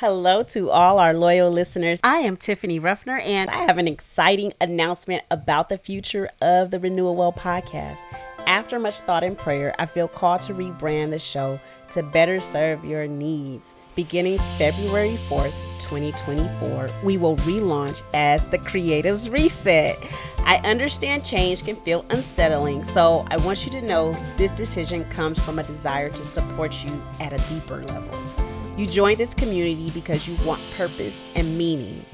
Hello 0.00 0.42
to 0.42 0.68
all 0.68 0.98
our 0.98 1.14
loyal 1.14 1.50
listeners. 1.50 2.00
I 2.04 2.18
am 2.18 2.36
Tiffany 2.36 2.78
Ruffner, 2.78 3.18
and 3.18 3.48
I 3.48 3.62
have 3.62 3.78
an 3.78 3.88
exciting 3.88 4.52
announcement 4.60 5.22
about 5.30 5.70
the 5.70 5.78
future 5.78 6.28
of 6.42 6.70
the 6.70 6.78
Renewal 6.78 7.16
Well 7.16 7.32
podcast. 7.32 8.00
After 8.46 8.78
much 8.78 9.00
thought 9.00 9.24
and 9.24 9.38
prayer, 9.38 9.74
I 9.78 9.86
feel 9.86 10.06
called 10.06 10.42
to 10.42 10.52
rebrand 10.52 11.12
the 11.12 11.18
show 11.18 11.58
to 11.92 12.02
better 12.02 12.42
serve 12.42 12.84
your 12.84 13.06
needs. 13.06 13.74
Beginning 13.94 14.38
February 14.58 15.16
4th, 15.30 15.54
2024, 15.78 16.90
we 17.02 17.16
will 17.16 17.36
relaunch 17.38 18.02
as 18.12 18.46
the 18.48 18.58
Creatives 18.58 19.32
Reset. 19.32 19.96
I 20.40 20.58
understand 20.58 21.24
change 21.24 21.64
can 21.64 21.76
feel 21.76 22.04
unsettling, 22.10 22.84
so 22.84 23.24
I 23.30 23.38
want 23.38 23.64
you 23.64 23.70
to 23.72 23.80
know 23.80 24.14
this 24.36 24.52
decision 24.52 25.06
comes 25.06 25.38
from 25.38 25.58
a 25.58 25.62
desire 25.62 26.10
to 26.10 26.24
support 26.26 26.84
you 26.84 27.02
at 27.18 27.32
a 27.32 27.38
deeper 27.48 27.82
level. 27.82 28.45
You 28.76 28.86
joined 28.86 29.16
this 29.16 29.32
community 29.32 29.90
because 29.90 30.28
you 30.28 30.36
want 30.44 30.60
purpose 30.76 31.18
and 31.34 31.56
meaning. 31.56 32.04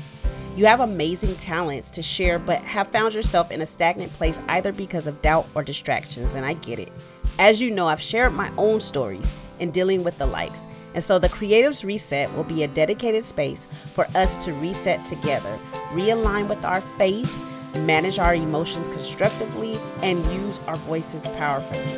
You 0.55 0.67
have 0.67 0.79
amazing 0.79 1.35
talents 1.35 1.91
to 1.91 2.03
share, 2.03 2.39
but 2.39 2.61
have 2.61 2.87
found 2.87 3.15
yourself 3.15 3.51
in 3.51 3.63
a 3.63 3.67
stagnant 3.67 4.13
place 4.13 4.39
either 4.47 4.71
because 4.71 5.09
of 5.09 5.21
doubt 5.23 5.49
or 5.57 5.65
distractions, 5.65 6.35
and 6.35 6.47
I 6.47 6.53
get 6.53 6.79
it. 6.79 6.93
As 7.41 7.61
you 7.61 7.73
know, 7.73 7.89
I've 7.89 8.01
shared 8.01 8.33
my 8.33 8.53
own 8.57 8.81
stories 8.81 9.35
in 9.59 9.73
dealing 9.73 10.05
with 10.05 10.17
the 10.19 10.27
likes, 10.27 10.69
and 10.95 11.03
so 11.03 11.19
the 11.19 11.29
Creatives 11.29 11.85
Reset 11.85 12.33
will 12.35 12.45
be 12.45 12.63
a 12.63 12.69
dedicated 12.69 13.25
space 13.25 13.67
for 13.93 14.07
us 14.15 14.37
to 14.45 14.53
reset 14.53 15.05
together, 15.05 15.59
realign 15.91 16.49
with 16.49 16.65
our 16.65 16.83
faith, 16.97 17.35
manage 17.75 18.21
our 18.21 18.37
emotions 18.37 18.87
constructively, 18.87 19.81
and 20.03 20.25
use 20.27 20.61
our 20.69 20.77
voices 20.77 21.27
powerfully. 21.29 21.97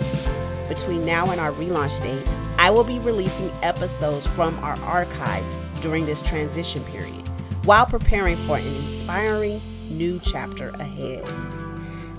Between 0.71 1.05
now 1.05 1.31
and 1.31 1.39
our 1.39 1.53
relaunch 1.53 2.03
date, 2.03 2.27
I 2.59 2.71
will 2.71 2.85
be 2.85 2.99
releasing 2.99 3.51
episodes 3.63 4.27
from 4.27 4.59
our 4.65 4.79
archives 4.81 5.57
during 5.81 6.07
this 6.07 6.23
transition 6.23 6.83
period 6.85 7.29
while 7.65 7.87
preparing 7.87 8.37
for 8.47 8.57
an 8.57 8.67
inspiring 8.67 9.61
new 9.89 10.21
chapter 10.23 10.71
ahead. 10.71 11.25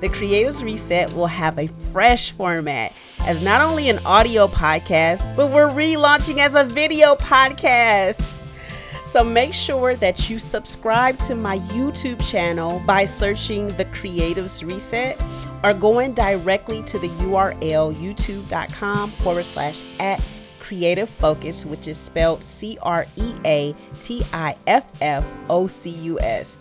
The 0.02 0.10
Creatives 0.10 0.64
Reset 0.64 1.14
will 1.14 1.28
have 1.28 1.58
a 1.58 1.68
fresh 1.92 2.32
format 2.32 2.94
as 3.20 3.44
not 3.44 3.62
only 3.62 3.90
an 3.90 4.00
audio 4.06 4.48
podcast, 4.48 5.36
but 5.36 5.52
we're 5.52 5.70
relaunching 5.70 6.40
as 6.40 6.54
a 6.54 6.64
video 6.64 7.16
podcast. 7.16 8.22
So 9.06 9.24
make 9.24 9.54
sure 9.54 9.96
that 9.96 10.30
you 10.30 10.40
subscribe 10.40 11.18
to 11.20 11.36
my 11.36 11.60
YouTube 11.60 12.24
channel 12.30 12.82
by 12.86 13.06
searching 13.06 13.68
The 13.78 13.86
Creatives 13.86 14.68
Reset 14.68 15.18
or 15.64 15.74
going 15.74 16.14
directly 16.14 16.84
to 16.84 17.00
the 17.00 17.10
URL 17.10 17.96
youtube.com 17.96 19.12
forward 19.12 19.46
slash 19.46 19.84
at 20.00 20.22
creative 20.60 21.10
focus, 21.10 21.66
which 21.66 21.88
is 21.88 21.98
spelled 21.98 22.44
C 22.44 22.78
R 22.82 23.06
E 23.16 23.36
A 23.46 23.76
T 24.00 24.26
I 24.34 24.58
F 24.66 24.86
F 25.00 25.24
O 25.50 25.68
C 25.68 25.90
U 25.92 26.20
S. 26.20 26.56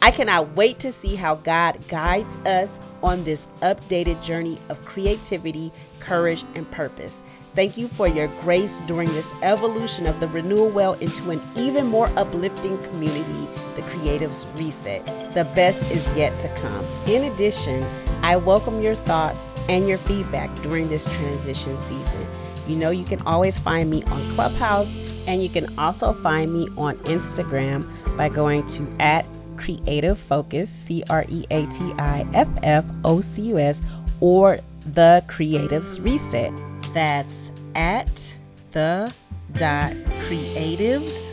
I 0.00 0.10
cannot 0.10 0.56
wait 0.56 0.80
to 0.80 0.90
see 0.90 1.14
how 1.14 1.36
God 1.36 1.86
guides 1.86 2.36
us 2.38 2.80
on 3.02 3.22
this 3.22 3.46
updated 3.60 4.20
journey 4.22 4.58
of 4.68 4.84
creativity, 4.84 5.70
courage, 6.00 6.44
and 6.54 6.68
purpose. 6.70 7.14
Thank 7.54 7.76
you 7.76 7.86
for 7.88 8.08
your 8.08 8.28
grace 8.40 8.80
during 8.86 9.08
this 9.10 9.32
evolution 9.42 10.06
of 10.06 10.18
the 10.18 10.28
Renewal 10.28 10.70
Well 10.70 10.94
into 10.94 11.30
an 11.30 11.42
even 11.54 11.86
more 11.86 12.08
uplifting 12.18 12.82
community, 12.84 13.46
the 13.76 13.82
Creatives 13.82 14.46
Reset. 14.58 15.04
The 15.34 15.44
best 15.54 15.88
is 15.90 16.04
yet 16.16 16.38
to 16.40 16.48
come. 16.56 16.84
In 17.06 17.30
addition, 17.30 17.84
I 18.22 18.36
welcome 18.36 18.80
your 18.80 18.94
thoughts 18.94 19.48
and 19.68 19.88
your 19.88 19.98
feedback 19.98 20.54
during 20.62 20.88
this 20.88 21.04
transition 21.16 21.76
season. 21.76 22.26
You 22.68 22.76
know, 22.76 22.90
you 22.90 23.04
can 23.04 23.20
always 23.22 23.58
find 23.58 23.90
me 23.90 24.04
on 24.04 24.34
Clubhouse, 24.34 24.94
and 25.26 25.42
you 25.42 25.48
can 25.48 25.76
also 25.78 26.12
find 26.12 26.52
me 26.52 26.68
on 26.76 26.96
Instagram 26.98 27.88
by 28.16 28.28
going 28.28 28.66
to 28.68 28.86
at 29.00 29.26
Creative 29.56 30.18
Focus, 30.18 30.70
C 30.70 31.02
R 31.10 31.24
E 31.28 31.44
A 31.50 31.66
T 31.66 31.92
I 31.98 32.26
F 32.32 32.48
F 32.62 32.84
O 33.04 33.20
C 33.20 33.42
U 33.42 33.58
S, 33.58 33.82
or 34.20 34.60
the 34.86 35.24
Creatives 35.26 36.02
Reset. 36.02 36.52
That's 36.94 37.50
at 37.74 38.36
the 38.70 39.12
dot 39.52 39.92
creatives 40.26 41.30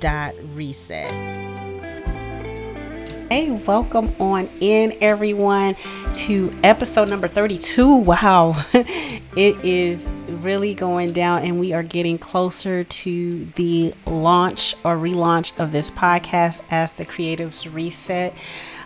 dot 0.00 0.34
reset. 0.54 1.31
Hey, 3.32 3.50
welcome 3.50 4.14
on 4.20 4.46
in, 4.60 4.94
everyone, 5.00 5.74
to 6.16 6.52
episode 6.62 7.08
number 7.08 7.28
32. 7.28 7.90
Wow, 7.90 8.62
it 8.74 9.64
is 9.64 10.06
really 10.28 10.74
going 10.74 11.12
down, 11.12 11.40
and 11.40 11.58
we 11.58 11.72
are 11.72 11.82
getting 11.82 12.18
closer 12.18 12.84
to 12.84 13.46
the 13.54 13.94
launch 14.06 14.74
or 14.84 14.98
relaunch 14.98 15.58
of 15.58 15.72
this 15.72 15.90
podcast 15.90 16.62
as 16.70 16.92
the 16.92 17.06
Creatives 17.06 17.72
Reset. 17.72 18.34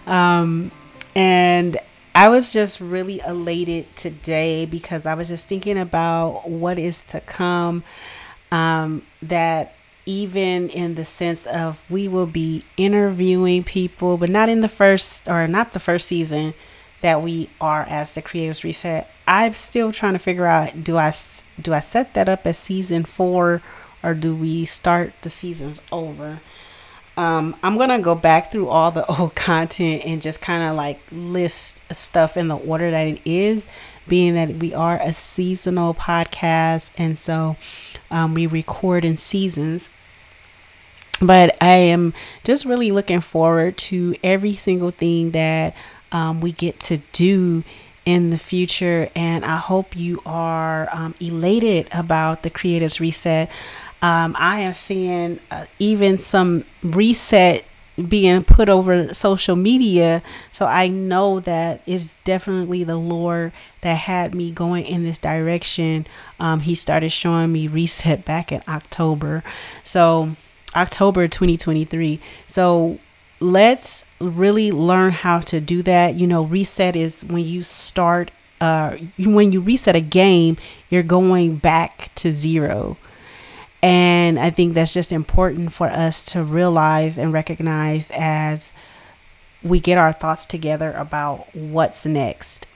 Um, 0.06 0.70
and 1.16 1.76
I 2.14 2.28
was 2.28 2.52
just 2.52 2.80
really 2.80 3.20
elated 3.26 3.96
today 3.96 4.64
because 4.64 5.06
I 5.06 5.14
was 5.14 5.26
just 5.26 5.48
thinking 5.48 5.76
about 5.76 6.48
what 6.48 6.78
is 6.78 7.02
to 7.06 7.20
come. 7.20 7.82
Um, 8.52 9.02
that 9.22 9.74
even 10.06 10.68
in 10.68 10.94
the 10.94 11.04
sense 11.04 11.44
of 11.46 11.82
we 11.90 12.06
will 12.06 12.26
be 12.26 12.62
interviewing 12.76 13.64
people, 13.64 14.16
but 14.16 14.30
not 14.30 14.48
in 14.48 14.60
the 14.60 14.68
first 14.68 15.26
or 15.28 15.46
not 15.48 15.72
the 15.72 15.80
first 15.80 16.06
season 16.06 16.54
that 17.00 17.20
we 17.22 17.50
are 17.60 17.82
as 17.82 18.14
the 18.14 18.22
creators 18.22 18.64
Reset. 18.64 19.10
I'm 19.26 19.52
still 19.52 19.92
trying 19.92 20.14
to 20.14 20.18
figure 20.18 20.46
out 20.46 20.84
do 20.84 20.96
I 20.96 21.12
do 21.60 21.74
I 21.74 21.80
set 21.80 22.14
that 22.14 22.28
up 22.28 22.46
as 22.46 22.56
season 22.56 23.04
four 23.04 23.62
or 24.02 24.14
do 24.14 24.34
we 24.34 24.64
start 24.64 25.12
the 25.22 25.30
seasons 25.30 25.82
over? 25.90 26.40
Um, 27.16 27.56
I'm 27.62 27.78
gonna 27.78 27.98
go 27.98 28.14
back 28.14 28.52
through 28.52 28.68
all 28.68 28.90
the 28.90 29.06
old 29.18 29.34
content 29.34 30.04
and 30.04 30.22
just 30.22 30.40
kind 30.40 30.62
of 30.62 30.76
like 30.76 31.00
list 31.10 31.82
stuff 31.92 32.36
in 32.36 32.48
the 32.48 32.56
order 32.56 32.90
that 32.90 33.06
it 33.06 33.20
is, 33.24 33.66
being 34.06 34.34
that 34.34 34.56
we 34.56 34.72
are 34.72 35.00
a 35.00 35.12
seasonal 35.12 35.94
podcast, 35.94 36.90
and 36.96 37.18
so 37.18 37.56
um, 38.10 38.34
we 38.34 38.46
record 38.46 39.04
in 39.04 39.16
seasons 39.16 39.90
but 41.20 41.56
I 41.60 41.74
am 41.74 42.14
just 42.44 42.64
really 42.64 42.90
looking 42.90 43.20
forward 43.20 43.76
to 43.78 44.16
every 44.22 44.54
single 44.54 44.90
thing 44.90 45.30
that 45.32 45.74
um, 46.12 46.40
we 46.40 46.52
get 46.52 46.80
to 46.80 46.98
do 47.12 47.64
in 48.04 48.30
the 48.30 48.38
future. 48.38 49.10
And 49.14 49.44
I 49.44 49.56
hope 49.56 49.96
you 49.96 50.22
are 50.24 50.88
um, 50.92 51.14
elated 51.20 51.88
about 51.92 52.42
the 52.42 52.50
Creatives 52.50 53.00
Reset. 53.00 53.50
Um, 54.02 54.36
I 54.38 54.60
am 54.60 54.74
seeing 54.74 55.40
uh, 55.50 55.66
even 55.78 56.18
some 56.18 56.64
reset 56.82 57.64
being 58.08 58.44
put 58.44 58.68
over 58.68 59.14
social 59.14 59.56
media. 59.56 60.22
So 60.52 60.66
I 60.66 60.88
know 60.88 61.40
that 61.40 61.80
it's 61.86 62.18
definitely 62.24 62.84
the 62.84 62.96
Lord 62.98 63.52
that 63.80 63.94
had 63.94 64.34
me 64.34 64.52
going 64.52 64.84
in 64.84 65.04
this 65.04 65.18
direction. 65.18 66.06
Um, 66.38 66.60
he 66.60 66.74
started 66.74 67.10
showing 67.10 67.52
me 67.52 67.66
reset 67.66 68.24
back 68.24 68.52
in 68.52 68.62
October. 68.68 69.42
So 69.82 70.36
October 70.76 71.26
2023. 71.26 72.20
So 72.46 72.98
let's 73.40 74.04
really 74.20 74.70
learn 74.70 75.12
how 75.12 75.40
to 75.40 75.60
do 75.60 75.82
that. 75.82 76.14
You 76.14 76.26
know, 76.26 76.42
reset 76.44 76.96
is 76.96 77.24
when 77.24 77.44
you 77.44 77.62
start 77.62 78.30
uh 78.60 78.96
when 79.18 79.52
you 79.52 79.60
reset 79.60 79.96
a 79.96 80.00
game, 80.00 80.56
you're 80.88 81.02
going 81.02 81.56
back 81.56 82.10
to 82.16 82.32
zero. 82.32 82.96
And 83.82 84.38
I 84.38 84.50
think 84.50 84.74
that's 84.74 84.94
just 84.94 85.12
important 85.12 85.72
for 85.72 85.88
us 85.88 86.24
to 86.26 86.42
realize 86.42 87.18
and 87.18 87.32
recognize 87.32 88.10
as 88.10 88.72
we 89.62 89.80
get 89.80 89.98
our 89.98 90.12
thoughts 90.12 90.46
together 90.46 90.92
about 90.92 91.54
what's 91.54 92.06
next. 92.06 92.66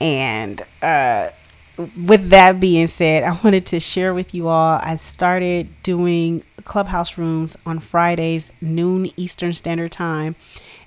And 0.00 0.62
uh 0.82 1.30
with 1.76 2.30
that 2.30 2.60
being 2.60 2.86
said, 2.86 3.22
I 3.22 3.38
wanted 3.44 3.66
to 3.66 3.80
share 3.80 4.14
with 4.14 4.34
you 4.34 4.48
all. 4.48 4.80
I 4.82 4.96
started 4.96 5.68
doing 5.82 6.42
clubhouse 6.64 7.16
rooms 7.18 7.56
on 7.64 7.78
Fridays, 7.78 8.50
noon 8.60 9.10
Eastern 9.16 9.52
Standard 9.52 9.92
Time, 9.92 10.36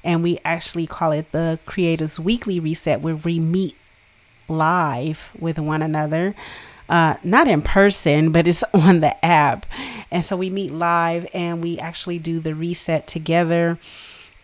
and 0.03 0.23
we 0.23 0.39
actually 0.43 0.87
call 0.87 1.11
it 1.11 1.31
the 1.31 1.59
Creators 1.65 2.19
Weekly 2.19 2.59
Reset, 2.59 3.01
where 3.01 3.15
we 3.15 3.39
meet 3.39 3.75
live 4.47 5.31
with 5.37 5.59
one 5.59 5.81
another. 5.81 6.35
Uh, 6.87 7.15
not 7.23 7.47
in 7.47 7.61
person, 7.61 8.31
but 8.31 8.47
it's 8.47 8.63
on 8.73 8.99
the 8.99 9.23
app. 9.23 9.65
And 10.09 10.25
so 10.25 10.35
we 10.35 10.49
meet 10.49 10.71
live 10.71 11.27
and 11.33 11.63
we 11.63 11.77
actually 11.77 12.17
do 12.17 12.39
the 12.39 12.55
reset 12.55 13.05
together 13.05 13.77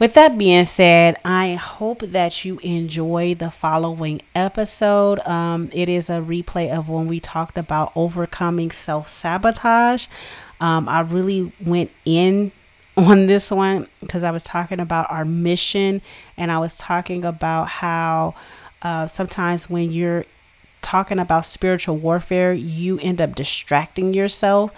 With 0.00 0.14
that 0.14 0.38
being 0.38 0.64
said, 0.64 1.18
I 1.26 1.56
hope 1.56 2.00
that 2.00 2.42
you 2.42 2.58
enjoy 2.60 3.34
the 3.34 3.50
following 3.50 4.22
episode. 4.34 5.20
Um, 5.28 5.68
it 5.74 5.90
is 5.90 6.08
a 6.08 6.22
replay 6.22 6.74
of 6.74 6.88
when 6.88 7.06
we 7.06 7.20
talked 7.20 7.58
about 7.58 7.92
overcoming 7.94 8.70
self 8.70 9.10
sabotage. 9.10 10.06
Um, 10.58 10.88
I 10.88 11.00
really 11.00 11.52
went 11.62 11.90
in 12.06 12.50
on 12.96 13.26
this 13.26 13.50
one 13.50 13.88
because 14.00 14.22
I 14.22 14.30
was 14.30 14.42
talking 14.42 14.80
about 14.80 15.10
our 15.10 15.26
mission 15.26 16.00
and 16.34 16.50
I 16.50 16.58
was 16.58 16.78
talking 16.78 17.22
about 17.22 17.68
how 17.68 18.34
uh, 18.80 19.06
sometimes 19.06 19.68
when 19.68 19.92
you're 19.92 20.24
talking 20.80 21.18
about 21.18 21.44
spiritual 21.44 21.98
warfare, 21.98 22.54
you 22.54 22.98
end 23.00 23.20
up 23.20 23.34
distracting 23.34 24.14
yourself 24.14 24.70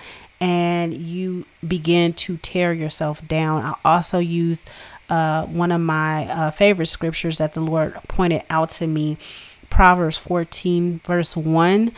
and 0.42 0.98
you 0.98 1.46
begin 1.66 2.12
to 2.12 2.36
tear 2.38 2.72
yourself 2.72 3.26
down. 3.28 3.62
I 3.62 3.76
also 3.84 4.18
used 4.18 4.68
uh, 5.12 5.44
one 5.44 5.70
of 5.70 5.80
my 5.82 6.26
uh, 6.26 6.50
favorite 6.50 6.86
scriptures 6.86 7.36
that 7.36 7.52
the 7.52 7.60
Lord 7.60 7.94
pointed 8.08 8.44
out 8.48 8.70
to 8.70 8.86
me 8.86 9.18
Proverbs 9.68 10.16
14, 10.16 11.02
verse 11.04 11.36
1. 11.36 11.92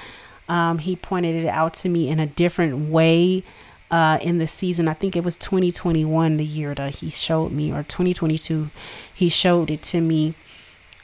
Um, 0.49 0.79
he 0.79 0.97
pointed 0.97 1.37
it 1.37 1.47
out 1.47 1.75
to 1.75 1.89
me 1.89 2.09
in 2.09 2.19
a 2.19 2.27
different 2.27 2.91
way 2.91 3.45
uh, 3.89 4.19
in 4.21 4.39
the 4.39 4.49
season. 4.49 4.89
I 4.89 4.95
think 4.95 5.15
it 5.15 5.23
was 5.23 5.37
2021, 5.37 6.39
the 6.39 6.45
year 6.45 6.75
that 6.75 6.97
he 6.97 7.11
showed 7.11 7.53
me, 7.53 7.71
or 7.71 7.85
2022. 7.85 8.71
He 9.15 9.29
showed 9.29 9.71
it 9.71 9.83
to 9.85 10.01
me 10.01 10.35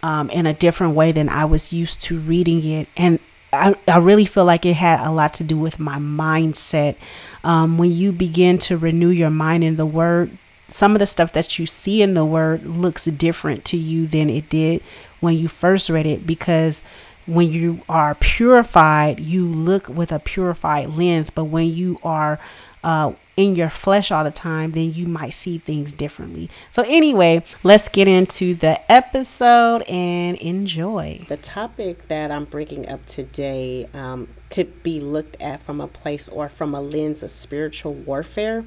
um, 0.02 0.30
in 0.30 0.46
a 0.46 0.52
different 0.52 0.96
way 0.96 1.12
than 1.12 1.28
I 1.28 1.44
was 1.44 1.72
used 1.72 2.00
to 2.02 2.18
reading 2.18 2.66
it. 2.66 2.88
And 2.96 3.20
I, 3.52 3.76
I 3.86 3.98
really 3.98 4.24
feel 4.24 4.44
like 4.44 4.66
it 4.66 4.74
had 4.74 4.98
a 5.06 5.12
lot 5.12 5.32
to 5.34 5.44
do 5.44 5.56
with 5.56 5.78
my 5.78 5.98
mindset. 5.98 6.96
Um, 7.44 7.78
when 7.78 7.92
you 7.92 8.10
begin 8.10 8.58
to 8.58 8.76
renew 8.76 9.10
your 9.10 9.30
mind 9.30 9.62
in 9.62 9.76
the 9.76 9.86
word, 9.86 10.36
some 10.70 10.92
of 10.92 10.98
the 10.98 11.06
stuff 11.06 11.32
that 11.32 11.58
you 11.58 11.66
see 11.66 12.02
in 12.02 12.14
the 12.14 12.24
word 12.24 12.66
looks 12.66 13.04
different 13.04 13.64
to 13.66 13.76
you 13.76 14.06
than 14.06 14.30
it 14.30 14.48
did 14.48 14.82
when 15.20 15.36
you 15.36 15.48
first 15.48 15.90
read 15.90 16.06
it 16.06 16.26
because 16.26 16.82
when 17.26 17.52
you 17.52 17.82
are 17.88 18.14
purified, 18.16 19.20
you 19.20 19.46
look 19.46 19.88
with 19.88 20.10
a 20.10 20.18
purified 20.18 20.90
lens. 20.90 21.30
But 21.30 21.44
when 21.44 21.72
you 21.72 21.98
are 22.02 22.40
uh, 22.82 23.12
in 23.36 23.54
your 23.54 23.70
flesh 23.70 24.10
all 24.10 24.24
the 24.24 24.30
time, 24.30 24.72
then 24.72 24.92
you 24.92 25.06
might 25.06 25.34
see 25.34 25.58
things 25.58 25.92
differently. 25.92 26.50
So, 26.70 26.82
anyway, 26.82 27.44
let's 27.62 27.88
get 27.88 28.08
into 28.08 28.54
the 28.54 28.90
episode 28.90 29.82
and 29.82 30.36
enjoy. 30.38 31.24
The 31.28 31.36
topic 31.36 32.08
that 32.08 32.32
I'm 32.32 32.46
bringing 32.46 32.88
up 32.88 33.06
today 33.06 33.88
um, 33.94 34.28
could 34.50 34.82
be 34.82 34.98
looked 34.98 35.40
at 35.40 35.62
from 35.62 35.80
a 35.80 35.86
place 35.86 36.28
or 36.28 36.48
from 36.48 36.74
a 36.74 36.80
lens 36.80 37.22
of 37.22 37.30
spiritual 37.30 37.94
warfare. 37.94 38.64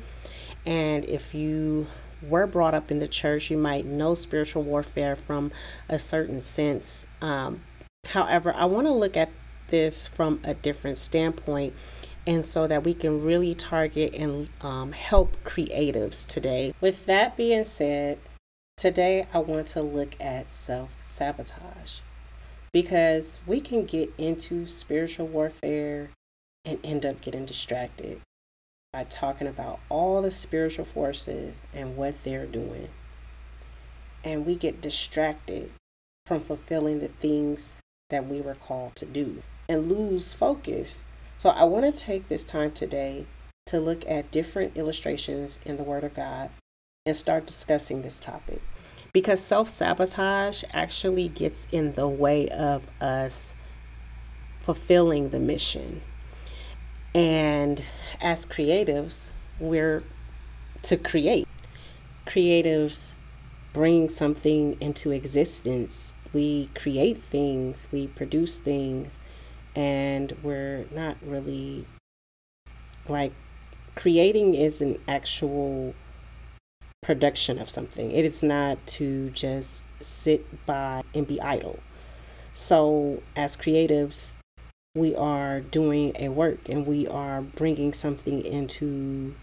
And 0.65 1.05
if 1.05 1.33
you 1.33 1.87
were 2.21 2.47
brought 2.47 2.73
up 2.73 2.91
in 2.91 2.99
the 2.99 3.07
church, 3.07 3.49
you 3.49 3.57
might 3.57 3.85
know 3.85 4.15
spiritual 4.15 4.63
warfare 4.63 5.15
from 5.15 5.51
a 5.89 5.99
certain 5.99 6.41
sense. 6.41 7.05
Um, 7.21 7.61
however, 8.07 8.53
I 8.55 8.65
want 8.65 8.87
to 8.87 8.93
look 8.93 9.17
at 9.17 9.29
this 9.69 10.07
from 10.07 10.39
a 10.43 10.53
different 10.53 10.97
standpoint 10.97 11.73
and 12.25 12.45
so 12.45 12.67
that 12.67 12.83
we 12.83 12.93
can 12.93 13.23
really 13.23 13.53
target 13.53 14.13
and 14.13 14.49
um, 14.61 14.93
help 14.93 15.35
creatives 15.43 16.25
today. 16.25 16.73
With 16.79 17.05
that 17.05 17.35
being 17.35 17.65
said, 17.65 18.19
today 18.77 19.27
I 19.33 19.39
want 19.39 19.67
to 19.67 19.81
look 19.81 20.15
at 20.21 20.51
self 20.51 20.95
sabotage 21.01 21.99
because 22.71 23.39
we 23.45 23.59
can 23.59 23.85
get 23.85 24.13
into 24.17 24.65
spiritual 24.65 25.27
warfare 25.27 26.11
and 26.63 26.79
end 26.83 27.05
up 27.05 27.19
getting 27.19 27.45
distracted 27.45 28.21
by 28.93 29.03
talking 29.03 29.47
about 29.47 29.79
all 29.89 30.21
the 30.21 30.31
spiritual 30.31 30.85
forces 30.85 31.61
and 31.73 31.97
what 31.97 32.23
they're 32.23 32.45
doing. 32.45 32.87
And 34.23 34.45
we 34.45 34.55
get 34.55 34.81
distracted 34.81 35.71
from 36.25 36.39
fulfilling 36.39 36.99
the 36.99 37.09
things 37.09 37.79
that 38.09 38.27
we 38.27 38.39
were 38.39 38.55
called 38.55 38.95
to 38.95 39.05
do 39.05 39.43
and 39.67 39.89
lose 39.89 40.31
focus 40.31 41.01
so 41.43 41.49
I 41.49 41.65
want 41.65 41.93
to 41.93 42.01
take 42.01 42.29
this 42.29 42.45
time 42.45 42.71
today 42.71 43.25
to 43.65 43.79
look 43.79 44.05
at 44.07 44.31
different 44.31 44.77
illustrations 44.77 45.59
in 45.65 45.75
the 45.75 45.83
Word 45.83 46.05
of 46.05 46.13
God 46.13 46.51
and 47.05 47.17
start 47.17 47.45
discussing 47.45 48.01
this 48.01 48.17
topic. 48.17 48.61
Because 49.11 49.41
self 49.41 49.69
sabotage 49.69 50.63
actually 50.71 51.27
gets 51.27 51.67
in 51.69 51.91
the 51.91 52.07
way 52.07 52.47
of 52.47 52.87
us 53.01 53.55
fulfilling 54.61 55.31
the 55.31 55.39
mission. 55.39 56.01
And 57.15 57.81
as 58.21 58.45
creatives, 58.45 59.31
we're 59.59 60.03
to 60.83 60.97
create. 60.97 61.47
Creatives 62.25 63.11
bring 63.71 64.09
something 64.09 64.77
into 64.79 65.11
existence. 65.11 66.13
We 66.31 66.69
create 66.75 67.21
things, 67.29 67.87
we 67.91 68.07
produce 68.07 68.57
things, 68.57 69.11
and 69.75 70.35
we're 70.41 70.85
not 70.91 71.17
really 71.23 71.85
like 73.07 73.33
creating 73.95 74.55
is 74.55 74.81
an 74.81 74.97
actual 75.07 75.93
production 77.03 77.59
of 77.59 77.69
something. 77.69 78.11
It 78.11 78.25
is 78.25 78.41
not 78.41 78.85
to 78.87 79.29
just 79.31 79.83
sit 79.99 80.65
by 80.65 81.03
and 81.13 81.27
be 81.27 81.39
idle. 81.41 81.79
So, 82.53 83.21
as 83.35 83.57
creatives, 83.57 84.33
we 84.95 85.15
are 85.15 85.59
doing 85.59 86.15
a 86.19 86.29
work 86.29 86.69
and 86.69 86.85
we 86.85 87.07
are 87.07 87.41
bringing 87.41 87.93
something 87.93 88.45
into 88.45 89.33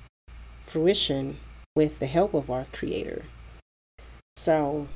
fruition 0.64 1.38
with 1.75 1.99
the 1.99 2.06
help 2.06 2.35
of 2.35 2.49
our 2.49 2.67
creator. 2.67 3.25
So, 4.37 4.87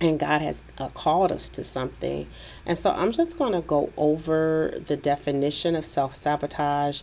and 0.00 0.18
God 0.18 0.42
has 0.42 0.64
uh, 0.78 0.88
called 0.88 1.30
us 1.30 1.48
to 1.50 1.62
something. 1.62 2.26
And 2.66 2.76
so 2.76 2.90
I'm 2.90 3.12
just 3.12 3.38
going 3.38 3.52
to 3.52 3.60
go 3.60 3.92
over 3.96 4.76
the 4.86 4.96
definition 4.96 5.76
of 5.76 5.84
self 5.84 6.16
sabotage, 6.16 7.02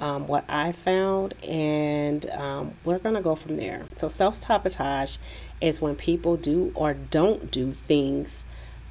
um, 0.00 0.26
what 0.26 0.46
I 0.48 0.72
found, 0.72 1.34
and 1.44 2.24
um, 2.30 2.74
we're 2.84 2.98
going 2.98 3.14
to 3.14 3.20
go 3.20 3.34
from 3.34 3.56
there. 3.56 3.84
So, 3.96 4.08
self 4.08 4.36
sabotage 4.36 5.18
is 5.60 5.82
when 5.82 5.96
people 5.96 6.38
do 6.38 6.72
or 6.74 6.94
don't 6.94 7.50
do 7.50 7.72
things 7.72 8.44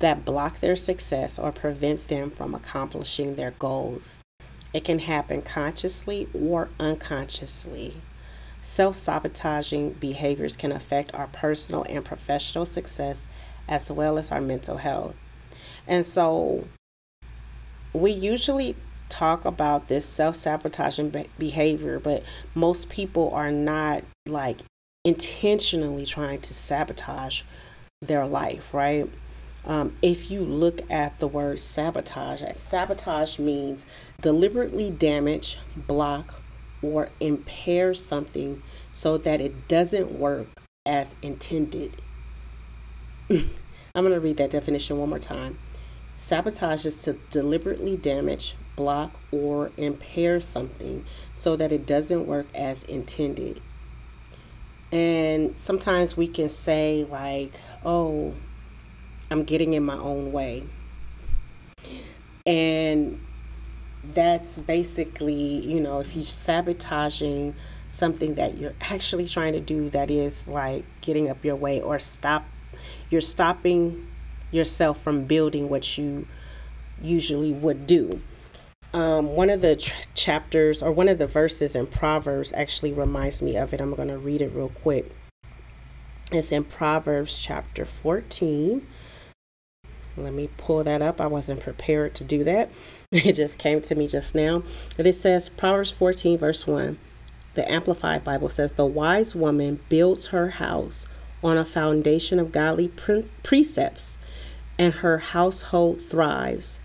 that 0.04 0.26
block 0.26 0.60
their 0.60 0.76
success 0.76 1.40
or 1.40 1.50
prevent 1.50 2.10
them 2.10 2.30
from 2.30 2.54
accomplishing 2.54 3.36
their 3.36 3.52
goals. 3.52 4.18
It 4.74 4.84
can 4.84 5.00
happen 5.00 5.42
consciously 5.42 6.28
or 6.34 6.68
unconsciously. 6.78 8.02
Self 8.62 8.98
sabotaging 8.98 9.94
behaviors 9.94 10.58
can 10.58 10.74
affect 10.74 11.16
our 11.16 11.28
personal 11.28 11.86
and 11.88 12.04
professional 12.04 12.66
success 12.66 13.26
as 13.70 13.90
well 13.90 14.18
as 14.18 14.30
our 14.30 14.42
mental 14.42 14.76
health. 14.76 15.16
And 15.88 16.06
so 16.06 16.68
we 17.94 18.12
usually 18.12 18.76
talk 19.08 19.46
about 19.46 19.88
this 19.88 20.06
self 20.06 20.36
sabotaging 20.36 21.16
behavior, 21.40 21.98
but 21.98 22.24
most 22.56 22.90
people 22.90 23.32
are 23.34 23.54
not 23.54 24.04
like 24.26 24.64
intentionally 25.06 26.06
trying 26.06 26.42
to 26.42 26.54
sabotage 26.54 27.44
their 28.02 28.28
life, 28.28 28.74
right? 28.74 29.10
Um, 29.66 29.96
if 30.02 30.30
you 30.30 30.42
look 30.42 30.82
at 30.92 31.20
the 31.20 31.28
word 31.28 31.60
sabotage, 31.60 32.42
sabotage 32.56 33.40
means 33.40 33.86
deliberately 34.22 34.92
damage, 34.92 35.58
block, 35.76 36.42
or 36.82 37.10
impair 37.20 37.94
something 37.94 38.62
so 38.92 39.18
that 39.18 39.40
it 39.40 39.68
doesn't 39.68 40.12
work 40.12 40.48
as 40.86 41.16
intended. 41.22 41.96
I'm 43.30 44.04
going 44.04 44.12
to 44.12 44.20
read 44.20 44.38
that 44.38 44.50
definition 44.50 44.98
one 44.98 45.10
more 45.10 45.20
time. 45.20 45.58
Sabotage 46.16 46.86
is 46.86 47.02
to 47.04 47.14
deliberately 47.30 47.96
damage, 47.96 48.56
block, 48.76 49.20
or 49.32 49.72
impair 49.78 50.40
something 50.42 51.06
so 51.36 51.56
that 51.56 51.72
it 51.72 51.86
doesn't 51.86 52.28
work 52.28 52.48
as 52.54 52.84
intended. 52.84 53.62
And 54.92 55.58
sometimes 55.58 56.16
we 56.16 56.28
can 56.28 56.50
say, 56.50 57.06
like, 57.10 57.54
oh, 57.84 58.34
I'm 59.34 59.44
getting 59.46 59.74
in 59.74 59.84
my 59.84 59.98
own 59.98 60.32
way. 60.32 60.64
And 62.46 63.20
that's 64.14 64.60
basically, 64.60 65.66
you 65.66 65.80
know, 65.80 66.02
if 66.02 66.14
you're 66.14 66.24
sabotaging 66.24 67.56
something 67.88 68.36
that 68.36 68.60
you're 68.60 68.76
actually 68.80 69.26
trying 69.26 69.54
to 69.54 69.60
do 69.60 69.90
that 69.90 70.12
is 70.12 70.48
like 70.48 70.86
getting 71.02 71.32
up 71.32 71.44
your 71.44 71.56
way 71.56 71.82
or 71.82 71.98
stop 71.98 72.46
you're 73.10 73.22
stopping 73.22 74.08
yourself 74.52 75.02
from 75.02 75.26
building 75.26 75.68
what 75.68 75.98
you 75.98 76.28
usually 77.02 77.52
would 77.52 77.88
do. 77.88 78.22
Um, 78.94 79.36
one 79.36 79.50
of 79.50 79.62
the 79.62 79.78
tr- 79.78 79.96
chapters 80.14 80.84
or 80.84 80.92
one 80.92 81.08
of 81.08 81.18
the 81.18 81.26
verses 81.26 81.76
in 81.76 81.88
Proverbs 81.88 82.54
actually 82.54 82.94
reminds 82.94 83.42
me 83.42 83.58
of 83.58 83.74
it. 83.74 83.82
I'm 83.82 83.96
going 83.96 84.10
to 84.10 84.18
read 84.20 84.44
it 84.44 84.54
real 84.54 84.70
quick. 84.70 85.12
It's 86.32 86.52
in 86.52 86.66
Proverbs 86.66 87.42
chapter 87.42 87.84
14. 87.84 88.86
Let 90.16 90.34
me 90.34 90.50
pull 90.58 90.84
that 90.84 91.02
up. 91.02 91.20
I 91.20 91.28
wasn't 91.28 91.62
prepared 91.62 92.16
to 92.16 92.24
do 92.24 92.44
that. 92.44 92.70
It 93.12 93.34
just 93.34 93.60
came 93.60 93.80
to 93.84 93.94
me 93.94 94.08
just 94.08 94.34
now. 94.34 94.64
But 94.98 95.06
it 95.06 95.14
says, 95.14 95.48
Proverbs 95.48 95.92
14, 95.92 96.40
verse 96.40 96.66
1. 96.66 96.98
The 97.54 97.72
Amplified 97.72 98.24
Bible 98.24 98.50
says, 98.50 98.74
The 98.74 98.88
wise 98.88 99.36
woman 99.36 99.80
builds 99.88 100.28
her 100.28 100.50
house 100.50 101.06
on 101.44 101.58
a 101.58 101.66
foundation 101.66 102.40
of 102.40 102.52
godly 102.52 102.88
pre- 102.88 103.30
precepts, 103.44 104.18
and 104.80 104.94
her 104.96 105.20
household 105.20 106.00
thrives. 106.02 106.80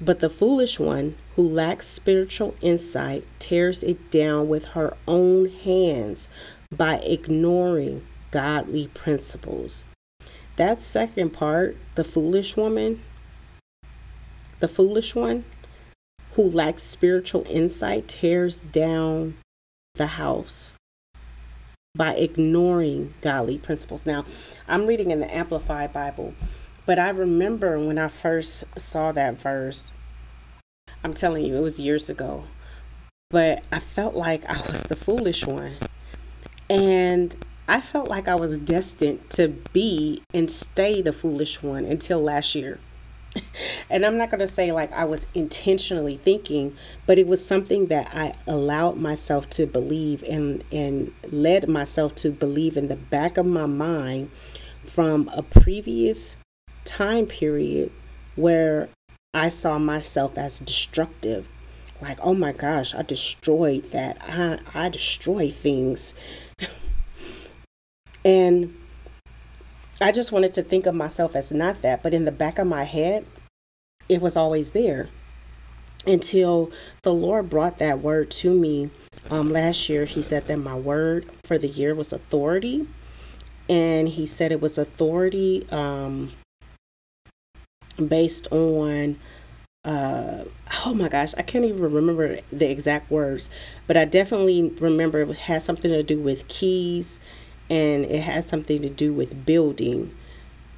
But 0.00 0.18
the 0.18 0.30
foolish 0.30 0.80
one 0.80 1.16
who 1.36 1.48
lacks 1.48 1.86
spiritual 1.86 2.54
insight 2.60 3.24
tears 3.38 3.82
it 3.82 4.10
down 4.10 4.48
with 4.48 4.64
her 4.66 4.96
own 5.06 5.48
hands 5.48 6.28
by 6.70 6.96
ignoring 6.96 8.06
godly 8.30 8.88
principles. 8.88 9.84
That 10.56 10.80
second 10.80 11.30
part, 11.30 11.76
the 11.96 12.04
foolish 12.04 12.56
woman, 12.56 13.02
the 14.58 14.68
foolish 14.68 15.14
one 15.14 15.44
who 16.32 16.50
lacks 16.50 16.82
spiritual 16.82 17.44
insight 17.48 18.08
tears 18.08 18.60
down 18.60 19.36
the 19.94 20.06
house 20.06 20.74
by 21.94 22.14
ignoring 22.14 23.14
godly 23.20 23.58
principles. 23.58 24.06
Now, 24.06 24.24
I'm 24.66 24.86
reading 24.86 25.10
in 25.10 25.20
the 25.20 25.34
Amplified 25.34 25.92
Bible, 25.92 26.34
but 26.86 26.98
I 26.98 27.10
remember 27.10 27.78
when 27.78 27.98
I 27.98 28.08
first 28.08 28.64
saw 28.78 29.12
that 29.12 29.40
verse, 29.40 29.90
I'm 31.04 31.14
telling 31.14 31.44
you, 31.44 31.56
it 31.56 31.60
was 31.60 31.78
years 31.78 32.08
ago, 32.08 32.44
but 33.30 33.62
I 33.70 33.78
felt 33.78 34.14
like 34.14 34.44
I 34.46 34.60
was 34.70 34.84
the 34.84 34.96
foolish 34.96 35.46
one. 35.46 35.76
And 36.68 37.34
I 37.68 37.80
felt 37.80 38.08
like 38.08 38.28
I 38.28 38.36
was 38.36 38.58
destined 38.58 39.28
to 39.30 39.48
be 39.48 40.22
and 40.32 40.50
stay 40.50 41.02
the 41.02 41.12
foolish 41.12 41.62
one 41.62 41.84
until 41.84 42.20
last 42.20 42.54
year. 42.54 42.78
and 43.90 44.04
I'm 44.04 44.16
not 44.16 44.30
going 44.30 44.40
to 44.40 44.48
say 44.48 44.72
like 44.72 44.92
I 44.92 45.04
was 45.04 45.26
intentionally 45.34 46.16
thinking, 46.16 46.76
but 47.06 47.18
it 47.18 47.26
was 47.26 47.44
something 47.44 47.86
that 47.86 48.14
I 48.14 48.34
allowed 48.46 48.96
myself 48.96 49.50
to 49.50 49.66
believe 49.66 50.22
and 50.22 50.64
and 50.72 51.12
led 51.30 51.68
myself 51.68 52.14
to 52.16 52.30
believe 52.30 52.76
in 52.76 52.88
the 52.88 52.96
back 52.96 53.36
of 53.36 53.46
my 53.46 53.66
mind 53.66 54.30
from 54.84 55.28
a 55.34 55.42
previous 55.42 56.36
time 56.84 57.26
period 57.26 57.90
where 58.36 58.88
I 59.34 59.48
saw 59.48 59.78
myself 59.78 60.38
as 60.38 60.60
destructive. 60.60 61.48
Like, 62.00 62.18
oh 62.22 62.34
my 62.34 62.52
gosh, 62.52 62.94
I 62.94 63.02
destroyed 63.02 63.90
that. 63.90 64.18
I 64.22 64.60
I 64.72 64.88
destroy 64.88 65.50
things. 65.50 66.14
And 68.26 68.74
I 70.00 70.10
just 70.10 70.32
wanted 70.32 70.52
to 70.54 70.64
think 70.64 70.86
of 70.86 70.96
myself 70.96 71.36
as 71.36 71.52
not 71.52 71.80
that, 71.82 72.02
but 72.02 72.12
in 72.12 72.24
the 72.24 72.32
back 72.32 72.58
of 72.58 72.66
my 72.66 72.82
head, 72.82 73.24
it 74.08 74.20
was 74.20 74.36
always 74.36 74.72
there 74.72 75.08
until 76.08 76.72
the 77.02 77.14
Lord 77.14 77.48
brought 77.48 77.78
that 77.78 78.00
word 78.00 78.32
to 78.32 78.52
me. 78.52 78.90
Um, 79.30 79.52
last 79.52 79.88
year, 79.88 80.06
He 80.06 80.22
said 80.22 80.48
that 80.48 80.58
my 80.58 80.74
word 80.74 81.26
for 81.44 81.56
the 81.56 81.68
year 81.68 81.94
was 81.94 82.12
authority, 82.12 82.88
and 83.68 84.08
He 84.08 84.26
said 84.26 84.50
it 84.50 84.60
was 84.60 84.76
authority 84.76 85.64
um, 85.70 86.32
based 88.08 88.48
on. 88.50 89.20
Uh, 89.84 90.42
oh 90.84 90.94
my 90.94 91.08
gosh, 91.08 91.32
I 91.38 91.42
can't 91.42 91.64
even 91.64 91.80
remember 91.80 92.40
the 92.50 92.68
exact 92.68 93.08
words, 93.08 93.48
but 93.86 93.96
I 93.96 94.04
definitely 94.04 94.70
remember 94.80 95.20
it 95.20 95.36
had 95.36 95.62
something 95.62 95.92
to 95.92 96.02
do 96.02 96.18
with 96.18 96.48
keys 96.48 97.20
and 97.68 98.04
it 98.04 98.20
has 98.20 98.46
something 98.46 98.82
to 98.82 98.88
do 98.88 99.12
with 99.12 99.44
building. 99.44 100.14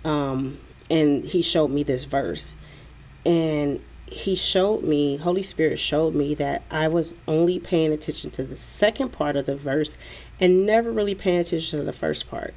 Um, 0.04 0.58
and 0.90 1.24
he 1.24 1.42
showed 1.42 1.70
me 1.70 1.82
this 1.82 2.04
verse, 2.04 2.54
and 3.26 3.80
he 4.06 4.36
showed 4.36 4.84
me, 4.84 5.16
Holy 5.16 5.42
Spirit 5.42 5.78
showed 5.78 6.14
me 6.14 6.34
that 6.36 6.62
I 6.70 6.88
was 6.88 7.14
only 7.26 7.58
paying 7.58 7.92
attention 7.92 8.30
to 8.32 8.42
the 8.42 8.56
second 8.56 9.10
part 9.10 9.36
of 9.36 9.44
the 9.44 9.56
verse 9.56 9.98
and 10.40 10.64
never 10.64 10.90
really 10.90 11.14
paying 11.14 11.40
attention 11.40 11.80
to 11.80 11.84
the 11.84 11.92
first 11.92 12.30
part. 12.30 12.54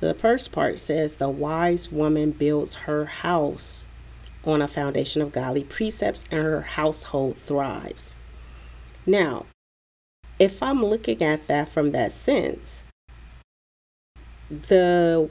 The 0.00 0.14
first 0.14 0.50
part 0.50 0.78
says, 0.78 1.14
The 1.14 1.28
wise 1.28 1.92
woman 1.92 2.30
builds 2.30 2.74
her 2.74 3.04
house 3.04 3.86
on 4.46 4.62
a 4.62 4.68
foundation 4.68 5.22
of 5.22 5.32
godly 5.32 5.64
precepts, 5.64 6.24
and 6.30 6.42
her 6.42 6.60
household 6.60 7.36
thrives. 7.36 8.14
Now, 9.06 9.46
if 10.38 10.62
I'm 10.62 10.84
looking 10.84 11.22
at 11.22 11.46
that 11.48 11.68
from 11.68 11.90
that 11.90 12.12
sense, 12.12 12.82
the 14.50 15.28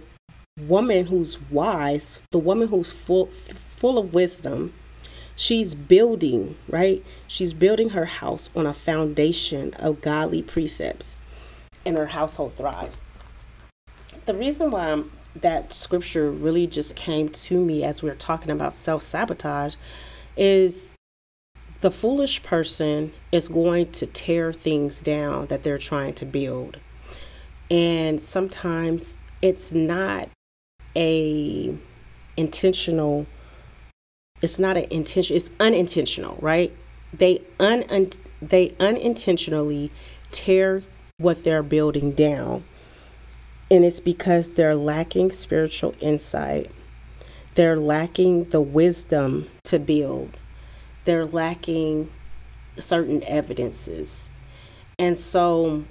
woman 0.59 1.05
who's 1.05 1.39
wise, 1.49 2.23
the 2.31 2.39
woman 2.39 2.67
who's 2.67 2.91
full 2.91 3.27
full 3.27 3.97
of 3.97 4.13
wisdom, 4.13 4.73
she's 5.35 5.75
building, 5.75 6.55
right? 6.69 7.03
She's 7.27 7.53
building 7.53 7.89
her 7.89 8.05
house 8.05 8.49
on 8.55 8.65
a 8.65 8.73
foundation 8.73 9.73
of 9.75 10.01
godly 10.01 10.41
precepts 10.41 11.17
and 11.85 11.97
her 11.97 12.07
household 12.07 12.55
thrives. 12.55 13.03
The 14.25 14.33
reason 14.33 14.71
why 14.71 14.91
I'm, 14.91 15.11
that 15.35 15.73
scripture 15.73 16.31
really 16.31 16.67
just 16.67 16.95
came 16.95 17.27
to 17.27 17.59
me 17.59 17.83
as 17.83 18.01
we 18.01 18.09
are 18.09 18.15
talking 18.15 18.51
about 18.51 18.73
self-sabotage 18.73 19.75
is 20.37 20.93
the 21.81 21.91
foolish 21.91 22.41
person 22.43 23.11
is 23.33 23.49
going 23.49 23.91
to 23.91 24.05
tear 24.05 24.53
things 24.53 25.01
down 25.01 25.47
that 25.47 25.63
they're 25.63 25.77
trying 25.77 26.13
to 26.13 26.25
build 26.25 26.77
and 27.73 28.23
sometimes 28.23 29.17
it's 29.41 29.71
not 29.71 30.29
a 30.95 31.75
intentional 32.37 33.25
it's 34.43 34.59
not 34.59 34.77
an 34.77 34.85
intention 34.91 35.35
it's 35.35 35.49
unintentional 35.59 36.37
right? 36.39 36.71
They 37.11 37.41
un, 37.59 37.83
un 37.89 38.09
they 38.41 38.75
unintentionally 38.79 39.91
tear 40.31 40.83
what 41.17 41.43
they're 41.43 41.63
building 41.63 42.11
down. 42.11 42.63
And 43.71 43.83
it's 43.83 43.99
because 43.99 44.51
they're 44.51 44.75
lacking 44.75 45.31
spiritual 45.31 45.95
insight. 45.99 46.69
They're 47.55 47.79
lacking 47.79 48.45
the 48.45 48.61
wisdom 48.61 49.49
to 49.65 49.79
build. 49.79 50.37
They're 51.05 51.25
lacking 51.25 52.11
certain 52.77 53.23
evidences. 53.25 54.29
And 54.99 55.17
so 55.17 55.85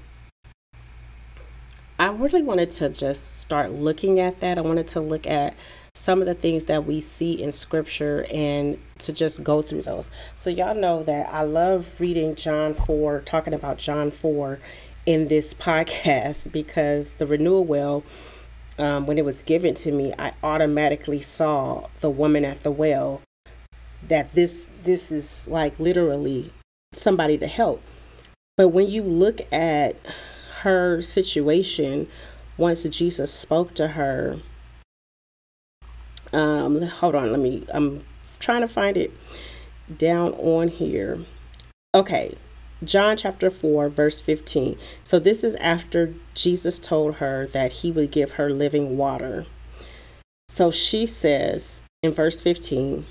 really 2.13 2.43
wanted 2.43 2.71
to 2.73 2.89
just 2.89 3.41
start 3.41 3.73
looking 3.73 4.21
at 4.21 4.41
that. 4.41 4.59
I 4.59 4.61
wanted 4.61 4.87
to 4.89 5.01
look 5.01 5.27
at 5.27 5.55
some 5.95 6.21
of 6.21 6.27
the 6.27 6.35
things 6.35 6.65
that 6.67 6.87
we 6.87 7.01
see 7.01 7.33
in 7.33 7.53
scripture 7.53 8.27
and 8.33 8.79
to 8.99 9.13
just 9.13 9.45
go 9.45 9.61
through 9.61 9.83
those. 9.83 10.11
So, 10.37 10.49
y'all 10.49 10.75
know 10.75 11.03
that 11.03 11.33
I 11.33 11.43
love 11.43 11.87
reading 11.99 12.35
John 12.35 12.75
4, 12.75 13.21
talking 13.21 13.53
about 13.53 13.79
John 13.79 14.11
4 14.11 14.59
in 15.05 15.29
this 15.29 15.55
podcast 15.55 16.51
because 16.53 17.13
the 17.15 17.27
renewal 17.27 17.65
well, 17.65 18.05
um, 18.79 19.07
when 19.07 19.19
it 19.19 19.25
was 19.25 19.43
given 19.43 19.75
to 19.75 19.93
me, 19.93 20.15
I 20.19 20.33
automatically 20.43 21.21
saw 21.21 21.89
the 22.01 22.11
woman 22.11 22.45
at 22.45 22.63
the 22.63 22.71
well 22.71 23.21
that 24.09 24.33
this 24.33 24.71
this 24.83 25.13
is 25.13 25.47
like 25.47 25.79
literally 25.79 26.53
somebody 26.93 27.39
to 27.39 27.47
help. 27.47 27.83
But 28.57 28.69
when 28.69 28.89
you 28.89 29.03
look 29.03 29.41
at 29.53 29.97
her 30.63 31.03
situation 31.03 32.09
once 32.57 32.85
Jesus 32.85 33.33
spoke 33.33 33.75
to 33.75 33.89
her. 33.89 34.41
Um, 36.33 36.83
hold 36.83 37.15
on, 37.15 37.31
let 37.31 37.41
me, 37.41 37.65
I'm 37.73 38.05
trying 38.39 38.63
to 38.63 38.69
find 38.69 38.97
it 38.97 39.13
down 39.99 40.33
on 40.35 40.69
here. 40.69 41.25
Okay, 41.95 42.37
John 42.85 43.17
chapter 43.17 43.51
4, 43.51 43.89
verse 43.89 44.21
15. 44.21 44.79
So 45.05 45.19
this 45.19 45.45
is 45.45 45.57
after 45.57 46.15
Jesus 46.35 46.79
told 46.79 47.17
her 47.17 47.47
that 47.49 47.73
he 47.73 47.93
would 47.93 48.11
give 48.11 48.33
her 48.33 48.51
living 48.51 48.97
water. 48.97 49.47
So 50.49 50.71
she 50.71 51.07
says 51.07 51.83
in 52.03 52.13
verse 52.13 52.41
15, 52.41 53.07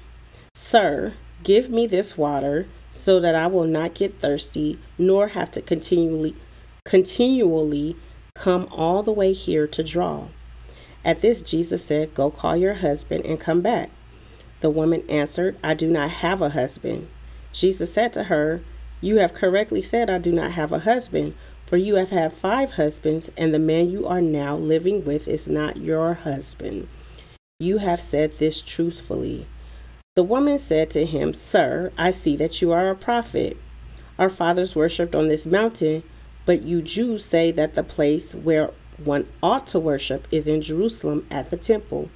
Sir, 0.53 1.13
give 1.43 1.69
me 1.69 1.87
this 1.87 2.17
water 2.17 2.67
so 2.91 3.19
that 3.19 3.35
I 3.35 3.47
will 3.47 3.65
not 3.65 3.93
get 3.93 4.19
thirsty 4.19 4.79
nor 4.97 5.29
have 5.29 5.51
to 5.51 5.61
continually 5.61 6.35
continually 6.91 7.95
come 8.35 8.67
all 8.69 9.01
the 9.01 9.13
way 9.13 9.31
here 9.31 9.65
to 9.65 9.81
draw. 9.81 10.27
At 11.05 11.21
this, 11.21 11.41
Jesus 11.41 11.85
said, 11.85 12.13
Go 12.13 12.29
call 12.29 12.57
your 12.57 12.73
husband 12.73 13.25
and 13.25 13.39
come 13.39 13.61
back. 13.61 13.89
The 14.59 14.69
woman 14.69 15.09
answered, 15.09 15.57
I 15.63 15.73
do 15.73 15.89
not 15.89 16.09
have 16.09 16.41
a 16.41 16.49
husband. 16.49 17.07
Jesus 17.53 17.93
said 17.93 18.11
to 18.11 18.25
her, 18.25 18.61
You 18.99 19.19
have 19.19 19.33
correctly 19.33 19.81
said, 19.81 20.09
I 20.09 20.17
do 20.17 20.33
not 20.33 20.51
have 20.51 20.73
a 20.73 20.79
husband, 20.79 21.33
for 21.65 21.77
you 21.77 21.95
have 21.95 22.09
had 22.09 22.33
five 22.33 22.71
husbands, 22.71 23.31
and 23.37 23.53
the 23.53 23.59
man 23.59 23.89
you 23.89 24.05
are 24.05 24.19
now 24.19 24.57
living 24.57 25.05
with 25.05 25.29
is 25.29 25.47
not 25.47 25.77
your 25.77 26.13
husband. 26.13 26.89
You 27.57 27.77
have 27.77 28.01
said 28.01 28.37
this 28.37 28.61
truthfully. 28.61 29.47
The 30.17 30.23
woman 30.23 30.59
said 30.59 30.89
to 30.89 31.05
him, 31.05 31.33
Sir, 31.33 31.93
I 31.97 32.11
see 32.11 32.35
that 32.35 32.61
you 32.61 32.73
are 32.73 32.89
a 32.89 32.95
prophet. 32.95 33.55
Our 34.19 34.29
fathers 34.29 34.75
worshipped 34.75 35.15
on 35.15 35.29
this 35.29 35.45
mountain, 35.45 36.03
but 36.51 36.63
you 36.63 36.81
Jews 36.81 37.23
say 37.23 37.49
that 37.51 37.75
the 37.75 37.81
place 37.81 38.35
where 38.35 38.71
one 38.97 39.25
ought 39.41 39.67
to 39.67 39.79
worship 39.79 40.27
is 40.31 40.49
in 40.49 40.61
Jerusalem 40.61 41.25
at 41.31 41.49
the 41.49 41.55
temple. 41.55 42.11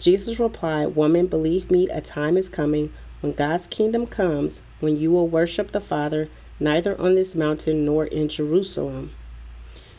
Jesus 0.00 0.40
replied, 0.40 0.96
Woman, 0.96 1.28
believe 1.28 1.70
me, 1.70 1.88
a 1.88 2.00
time 2.00 2.36
is 2.36 2.48
coming 2.48 2.92
when 3.20 3.34
God's 3.34 3.68
kingdom 3.68 4.04
comes, 4.08 4.62
when 4.80 4.96
you 4.96 5.12
will 5.12 5.28
worship 5.28 5.70
the 5.70 5.80
Father 5.80 6.28
neither 6.58 7.00
on 7.00 7.14
this 7.14 7.36
mountain 7.36 7.84
nor 7.84 8.06
in 8.06 8.28
Jerusalem. 8.28 9.12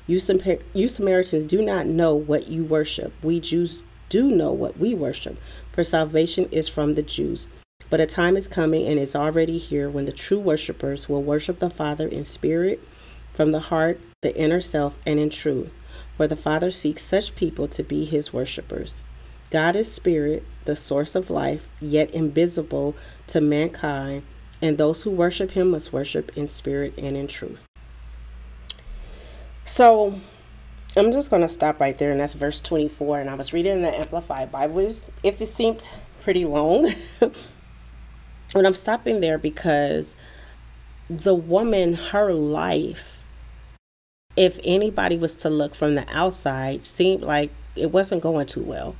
You, 0.08 0.20
you 0.74 0.90
Samaritans 0.90 1.46
do 1.46 1.62
not 1.62 1.86
know 1.86 2.14
what 2.16 2.50
you 2.50 2.66
worship. 2.66 3.14
We 3.24 3.40
Jews 3.40 3.82
do 4.10 4.28
know 4.30 4.52
what 4.52 4.78
we 4.78 4.94
worship, 4.94 5.38
for 5.72 5.86
salvation 5.86 6.50
is 6.52 6.68
from 6.68 6.96
the 6.96 7.04
Jews. 7.04 7.48
But 7.90 8.02
a 8.02 8.06
time 8.06 8.36
is 8.36 8.50
coming 8.50 8.86
and 8.88 9.00
is 9.00 9.16
already 9.16 9.58
here 9.58 9.90
when 9.90 10.04
the 10.04 10.12
true 10.12 10.38
worshippers 10.42 11.08
will 11.08 11.24
worship 11.24 11.60
the 11.60 11.70
Father 11.70 12.10
in 12.10 12.26
spirit, 12.26 12.82
from 13.40 13.54
the 13.54 13.62
heart, 13.62 14.02
the 14.20 14.36
inner 14.36 14.60
self, 14.60 14.98
and 15.06 15.18
in 15.18 15.30
truth. 15.30 15.72
For 16.18 16.28
the 16.28 16.36
Father 16.36 16.72
seeks 16.72 17.02
such 17.02 17.36
people 17.36 17.70
to 17.70 17.84
be 17.84 18.04
his 18.04 18.34
worshippers. 18.34 19.02
God 19.50 19.78
is 19.78 19.90
spirit, 19.90 20.44
the 20.66 20.76
source 20.76 21.16
of 21.16 21.30
life, 21.30 21.66
yet 21.80 22.12
invisible 22.12 22.98
to 23.28 23.40
mankind, 23.40 24.24
and 24.62 24.78
those 24.78 25.04
who 25.04 25.12
worship 25.12 25.52
him 25.52 25.72
must 25.72 25.94
worship 25.94 26.34
in 26.36 26.50
spirit 26.50 26.96
and 26.98 27.16
in 27.16 27.28
truth. 27.28 27.66
So 29.64 30.20
I'm 30.98 31.14
just 31.14 31.30
going 31.30 31.42
to 31.42 31.48
stop 31.48 31.80
right 31.80 31.98
there, 31.98 32.12
and 32.12 32.20
that's 32.20 32.34
verse 32.34 32.60
24. 32.60 33.22
And 33.22 33.30
I 33.30 33.36
was 33.36 33.54
reading 33.54 33.84
the 33.84 33.98
Amplified 33.98 34.52
Bible. 34.52 34.92
If 35.24 35.40
it 35.40 35.48
seemed 35.48 35.88
pretty 36.24 36.44
long, 36.44 36.92
but 37.22 38.66
I'm 38.66 38.74
stopping 38.74 39.22
there 39.22 39.38
because 39.38 40.14
the 41.10 41.34
woman, 41.34 41.94
her 41.94 42.34
life, 42.34 43.19
if 44.40 44.58
anybody 44.64 45.18
was 45.18 45.36
to 45.36 45.50
look 45.50 45.76
from 45.76 45.96
the 45.96 46.06
outside, 46.10 46.86
seemed 46.86 47.22
like 47.22 47.52
it 47.76 47.92
wasn't 47.92 48.24
going 48.24 48.48
too 48.48 48.64
well. 48.64 48.96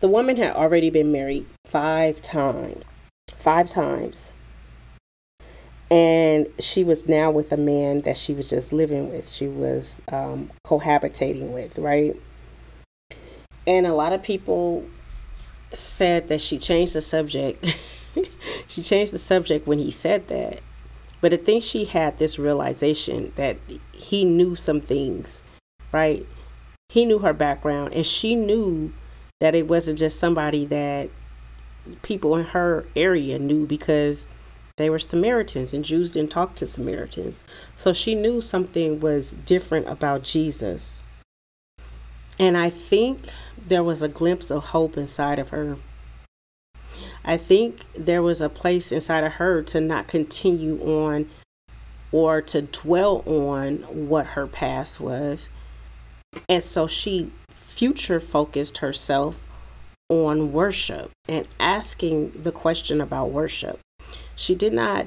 The 0.00 0.08
woman 0.08 0.36
had 0.36 0.54
already 0.54 0.90
been 0.90 1.10
married 1.10 1.46
five 1.64 2.20
times. 2.20 2.84
Five 3.38 3.70
times 3.70 4.32
and 5.90 6.48
she 6.58 6.82
was 6.82 7.06
now 7.06 7.30
with 7.30 7.52
a 7.52 7.56
man 7.56 8.00
that 8.02 8.16
she 8.16 8.32
was 8.32 8.48
just 8.48 8.72
living 8.72 9.10
with 9.10 9.28
she 9.28 9.46
was 9.46 10.00
um, 10.10 10.50
cohabitating 10.64 11.52
with 11.52 11.78
right 11.78 12.16
and 13.66 13.86
a 13.86 13.94
lot 13.94 14.12
of 14.12 14.22
people 14.22 14.84
said 15.72 16.28
that 16.28 16.40
she 16.40 16.58
changed 16.58 16.94
the 16.94 17.00
subject 17.00 17.64
she 18.66 18.82
changed 18.82 19.12
the 19.12 19.18
subject 19.18 19.66
when 19.66 19.78
he 19.78 19.90
said 19.90 20.26
that 20.28 20.60
but 21.24 21.32
i 21.32 21.36
think 21.38 21.62
she 21.62 21.86
had 21.86 22.18
this 22.18 22.38
realization 22.38 23.32
that 23.36 23.56
he 23.92 24.26
knew 24.26 24.54
some 24.54 24.82
things 24.82 25.42
right 25.90 26.26
he 26.90 27.06
knew 27.06 27.20
her 27.20 27.32
background 27.32 27.94
and 27.94 28.04
she 28.04 28.34
knew 28.34 28.92
that 29.40 29.54
it 29.54 29.66
wasn't 29.66 29.98
just 29.98 30.20
somebody 30.20 30.66
that 30.66 31.08
people 32.02 32.36
in 32.36 32.44
her 32.44 32.84
area 32.94 33.38
knew 33.38 33.66
because 33.66 34.26
they 34.76 34.90
were 34.90 34.98
Samaritans, 34.98 35.72
and 35.72 35.84
Jews 35.84 36.10
didn't 36.12 36.32
talk 36.32 36.56
to 36.56 36.66
Samaritans. 36.66 37.44
So 37.76 37.92
she 37.92 38.16
knew 38.16 38.40
something 38.40 38.98
was 38.98 39.32
different 39.46 39.88
about 39.88 40.24
Jesus. 40.24 41.00
And 42.40 42.56
I 42.58 42.70
think 42.70 43.28
there 43.56 43.84
was 43.84 44.02
a 44.02 44.08
glimpse 44.08 44.50
of 44.50 44.66
hope 44.66 44.96
inside 44.96 45.38
of 45.38 45.50
her. 45.50 45.76
I 47.24 47.36
think 47.36 47.84
there 47.96 48.22
was 48.22 48.40
a 48.40 48.48
place 48.48 48.92
inside 48.92 49.24
of 49.24 49.34
her 49.34 49.62
to 49.62 49.80
not 49.80 50.08
continue 50.08 50.80
on 50.82 51.30
or 52.12 52.42
to 52.42 52.62
dwell 52.62 53.22
on 53.26 53.78
what 54.08 54.26
her 54.26 54.46
past 54.46 55.00
was. 55.00 55.48
And 56.48 56.62
so 56.62 56.86
she 56.86 57.32
future 57.50 58.20
focused 58.20 58.78
herself 58.78 59.36
on 60.08 60.52
worship 60.52 61.10
and 61.28 61.48
asking 61.58 62.42
the 62.42 62.52
question 62.52 63.00
about 63.00 63.30
worship. 63.30 63.80
She 64.36 64.54
did 64.54 64.72
not 64.72 65.06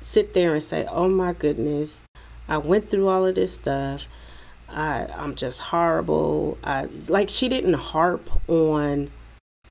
sit 0.00 0.34
there 0.34 0.54
and 0.54 0.62
say, 0.62 0.86
Oh 0.88 1.08
my 1.08 1.32
goodness, 1.32 2.04
I 2.48 2.58
went 2.58 2.88
through 2.88 3.08
all 3.08 3.26
of 3.26 3.34
this 3.34 3.54
stuff. 3.54 4.06
I, 4.68 5.06
I'm 5.16 5.34
just 5.34 5.60
horrible. 5.60 6.58
I, 6.62 6.84
like, 7.08 7.28
she 7.28 7.48
didn't 7.48 7.74
harp 7.74 8.30
on 8.48 9.10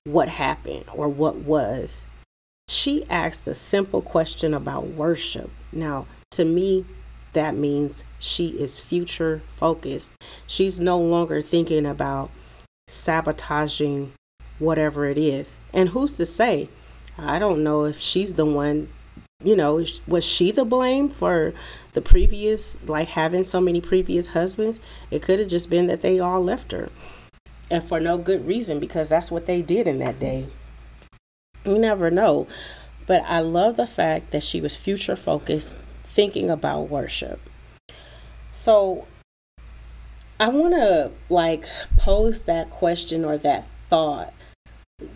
what 0.05 0.29
happened 0.29 0.85
or 0.93 1.09
what 1.09 1.35
was. 1.35 2.05
She 2.67 3.05
asked 3.09 3.47
a 3.47 3.53
simple 3.53 4.01
question 4.01 4.53
about 4.53 4.87
worship. 4.87 5.51
Now, 5.71 6.05
to 6.31 6.45
me, 6.45 6.85
that 7.33 7.55
means 7.55 8.03
she 8.17 8.47
is 8.47 8.79
future 8.79 9.41
focused. 9.49 10.13
She's 10.47 10.79
no 10.79 10.97
longer 10.97 11.41
thinking 11.41 11.85
about 11.85 12.31
sabotaging 12.87 14.13
whatever 14.57 15.07
it 15.07 15.17
is. 15.17 15.55
And 15.73 15.89
who's 15.89 16.17
to 16.17 16.25
say 16.25 16.69
I 17.17 17.39
don't 17.39 17.63
know 17.63 17.85
if 17.85 17.99
she's 17.99 18.33
the 18.33 18.45
one, 18.45 18.89
you 19.43 19.55
know, 19.55 19.85
was 20.07 20.23
she 20.23 20.51
the 20.51 20.65
blame 20.65 21.09
for 21.09 21.53
the 21.93 22.01
previous, 22.01 22.77
like 22.87 23.09
having 23.09 23.43
so 23.43 23.61
many 23.61 23.79
previous 23.79 24.29
husbands? 24.29 24.79
It 25.11 25.21
could 25.21 25.39
have 25.39 25.47
just 25.47 25.69
been 25.69 25.87
that 25.87 26.01
they 26.01 26.19
all 26.19 26.43
left 26.43 26.71
her. 26.73 26.89
And 27.69 27.83
for 27.83 27.99
no 27.99 28.17
good 28.17 28.45
reason, 28.45 28.79
because 28.79 29.09
that's 29.09 29.31
what 29.31 29.45
they 29.45 29.61
did 29.61 29.87
in 29.87 29.99
that 29.99 30.19
day. 30.19 30.47
You 31.65 31.79
never 31.79 32.11
know. 32.11 32.47
But 33.07 33.23
I 33.25 33.39
love 33.39 33.77
the 33.77 33.87
fact 33.87 34.31
that 34.31 34.43
she 34.43 34.61
was 34.61 34.75
future 34.75 35.15
focused, 35.15 35.77
thinking 36.03 36.49
about 36.49 36.89
worship. 36.89 37.39
So 38.51 39.07
I 40.39 40.49
want 40.49 40.73
to 40.73 41.11
like 41.29 41.65
pose 41.97 42.43
that 42.43 42.69
question 42.69 43.23
or 43.23 43.37
that 43.37 43.67
thought 43.67 44.33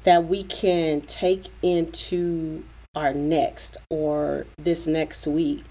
that 0.04 0.26
we 0.26 0.44
can 0.44 1.02
take 1.02 1.50
into 1.62 2.64
our 2.96 3.14
next 3.14 3.78
or 3.90 4.46
this 4.58 4.88
next 4.88 5.26
week. 5.26 5.64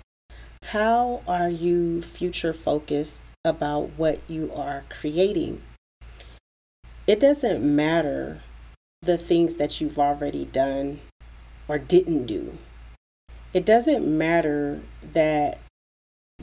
How 0.65 1.23
are 1.27 1.49
you 1.49 2.03
future 2.03 2.53
focused 2.53 3.23
about 3.45 3.91
what 3.97 4.21
you 4.29 4.53
are 4.55 4.85
creating? 4.89 5.63
It 7.09 7.21
doesn't 7.21 7.65
matter 7.65 8.43
the 9.01 9.17
things 9.17 9.57
that 9.57 9.81
you've 9.81 9.99
already 9.99 10.45
done 10.45 11.01
or 11.67 11.79
didn't 11.79 12.27
do. 12.27 12.59
It 13.55 13.65
doesn't 13.65 14.07
matter 14.07 14.83
that 15.15 15.59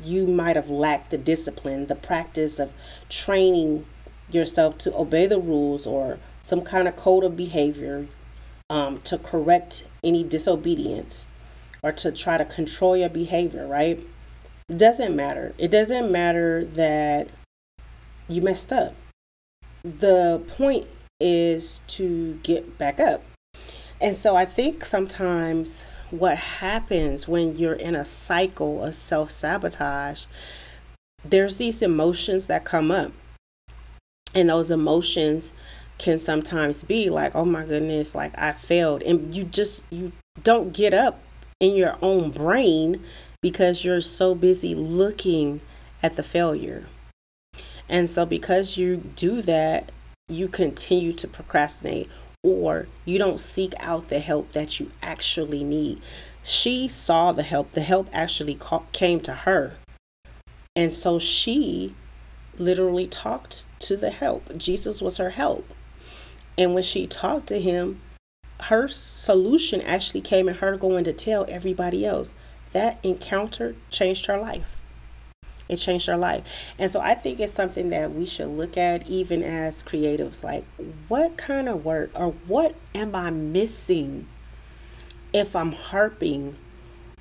you 0.01 0.25
might 0.25 0.55
have 0.55 0.71
lacked 0.71 1.11
the 1.11 1.19
discipline, 1.19 1.85
the 1.85 1.93
practice 1.93 2.57
of 2.57 2.73
training 3.09 3.85
yourself 4.31 4.79
to 4.79 4.97
obey 4.97 5.27
the 5.27 5.37
rules 5.37 5.85
or 5.85 6.17
some 6.41 6.61
kind 6.61 6.87
of 6.87 6.95
code 6.95 7.23
of 7.23 7.37
behavior 7.37 8.07
um, 8.67 9.01
to 9.01 9.19
correct 9.19 9.85
any 10.03 10.23
disobedience 10.23 11.27
or 11.83 11.91
to 11.91 12.11
try 12.11 12.39
to 12.39 12.45
control 12.45 12.97
your 12.97 13.09
behavior, 13.09 13.67
right? 13.67 13.99
It 14.67 14.79
doesn't 14.79 15.15
matter. 15.15 15.53
It 15.59 15.69
doesn't 15.69 16.11
matter 16.11 16.65
that 16.65 17.27
you 18.27 18.41
messed 18.41 18.73
up. 18.73 18.95
The 19.85 20.41
point 20.47 20.87
is 21.19 21.81
to 21.89 22.39
get 22.41 22.79
back 22.79 22.99
up. 22.99 23.21
And 24.01 24.15
so 24.15 24.35
I 24.35 24.45
think 24.45 24.83
sometimes 24.83 25.85
what 26.09 26.37
happens 26.37 27.27
when 27.27 27.55
you're 27.55 27.73
in 27.73 27.93
a 27.93 28.03
cycle 28.03 28.83
of 28.83 28.95
self 28.95 29.29
sabotage, 29.29 30.25
there's 31.23 31.57
these 31.57 31.83
emotions 31.83 32.47
that 32.47 32.65
come 32.65 32.89
up. 32.89 33.11
And 34.33 34.49
those 34.49 34.71
emotions 34.71 35.53
can 35.99 36.17
sometimes 36.17 36.83
be 36.83 37.11
like, 37.11 37.35
oh 37.35 37.45
my 37.45 37.63
goodness, 37.63 38.15
like 38.15 38.33
I 38.39 38.53
failed. 38.53 39.03
And 39.03 39.35
you 39.35 39.43
just, 39.43 39.85
you 39.91 40.11
don't 40.41 40.73
get 40.73 40.95
up 40.95 41.21
in 41.59 41.75
your 41.75 41.95
own 42.01 42.31
brain 42.31 43.03
because 43.39 43.85
you're 43.85 44.01
so 44.01 44.33
busy 44.33 44.73
looking 44.73 45.61
at 46.01 46.15
the 46.15 46.23
failure. 46.23 46.87
And 47.87 48.09
so, 48.09 48.25
because 48.25 48.77
you 48.77 48.97
do 49.15 49.41
that, 49.43 49.91
you 50.27 50.47
continue 50.47 51.13
to 51.13 51.27
procrastinate 51.27 52.09
or 52.41 52.87
you 53.05 53.17
don't 53.17 53.39
seek 53.39 53.73
out 53.79 54.09
the 54.09 54.19
help 54.19 54.51
that 54.53 54.79
you 54.79 54.91
actually 55.01 55.63
need. 55.63 56.01
She 56.43 56.87
saw 56.87 57.31
the 57.31 57.43
help, 57.43 57.71
the 57.71 57.81
help 57.81 58.07
actually 58.13 58.59
came 58.91 59.19
to 59.21 59.33
her. 59.33 59.77
And 60.75 60.93
so 60.93 61.17
she 61.19 61.95
literally 62.57 63.07
talked 63.07 63.65
to 63.79 63.97
the 63.97 64.11
help. 64.11 64.55
Jesus 64.57 65.01
was 65.01 65.17
her 65.17 65.31
help. 65.31 65.67
And 66.57 66.73
when 66.73 66.83
she 66.83 67.07
talked 67.07 67.47
to 67.47 67.59
him, 67.59 68.01
her 68.61 68.87
solution 68.87 69.81
actually 69.81 70.21
came 70.21 70.47
in 70.47 70.55
her 70.55 70.77
going 70.77 71.03
to 71.03 71.13
tell 71.13 71.45
everybody 71.49 72.05
else. 72.05 72.33
That 72.73 72.99
encounter 73.03 73.75
changed 73.89 74.25
her 74.27 74.37
life. 74.39 74.74
It 75.67 75.77
changed 75.77 76.07
her 76.07 76.17
life. 76.17 76.43
And 76.77 76.91
so 76.91 76.99
I 76.99 77.15
think 77.15 77.39
it's 77.39 77.53
something 77.53 77.89
that 77.89 78.13
we 78.13 78.25
should 78.25 78.49
look 78.49 78.77
at 78.77 79.09
even 79.09 79.41
as 79.43 79.81
creatives 79.83 80.43
like, 80.43 80.65
what 81.07 81.37
kind 81.37 81.67
of 81.67 81.83
work 81.83 82.11
or 82.15 82.31
what 82.47 82.75
am 82.93 83.15
I 83.15 83.31
missing 83.31 84.27
if 85.33 85.55
I'm 85.55 85.71
harping 85.71 86.55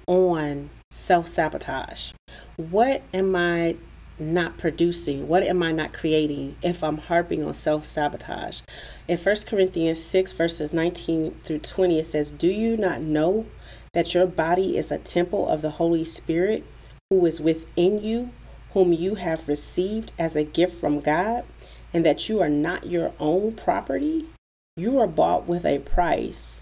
on 0.06 0.70
self 0.90 1.28
sabotage? 1.28 2.12
What 2.56 3.02
am 3.12 3.34
I 3.34 3.76
not 4.18 4.58
producing? 4.58 5.26
What 5.26 5.42
am 5.42 5.62
I 5.62 5.72
not 5.72 5.92
creating 5.92 6.56
if 6.62 6.84
I'm 6.84 6.98
harping 6.98 7.42
on 7.42 7.54
self 7.54 7.84
sabotage? 7.84 8.60
In 9.08 9.18
1 9.18 9.36
Corinthians 9.46 10.02
6, 10.02 10.32
verses 10.32 10.72
19 10.72 11.40
through 11.42 11.60
20, 11.60 11.98
it 11.98 12.06
says, 12.06 12.30
Do 12.30 12.48
you 12.48 12.76
not 12.76 13.00
know 13.00 13.46
that 13.92 14.14
your 14.14 14.26
body 14.26 14.76
is 14.76 14.90
a 14.92 14.98
temple 14.98 15.48
of 15.48 15.62
the 15.62 15.70
Holy 15.70 16.04
Spirit 16.04 16.64
who 17.14 17.26
is 17.26 17.40
within 17.40 18.02
you, 18.02 18.30
whom 18.72 18.92
you 18.92 19.14
have 19.14 19.46
received 19.46 20.10
as 20.18 20.34
a 20.34 20.42
gift 20.42 20.80
from 20.80 20.98
God, 20.98 21.44
and 21.92 22.04
that 22.04 22.28
you 22.28 22.40
are 22.40 22.48
not 22.48 22.88
your 22.88 23.12
own 23.20 23.52
property? 23.52 24.26
You 24.76 24.98
are 24.98 25.06
bought 25.06 25.46
with 25.46 25.64
a 25.64 25.78
price. 25.78 26.60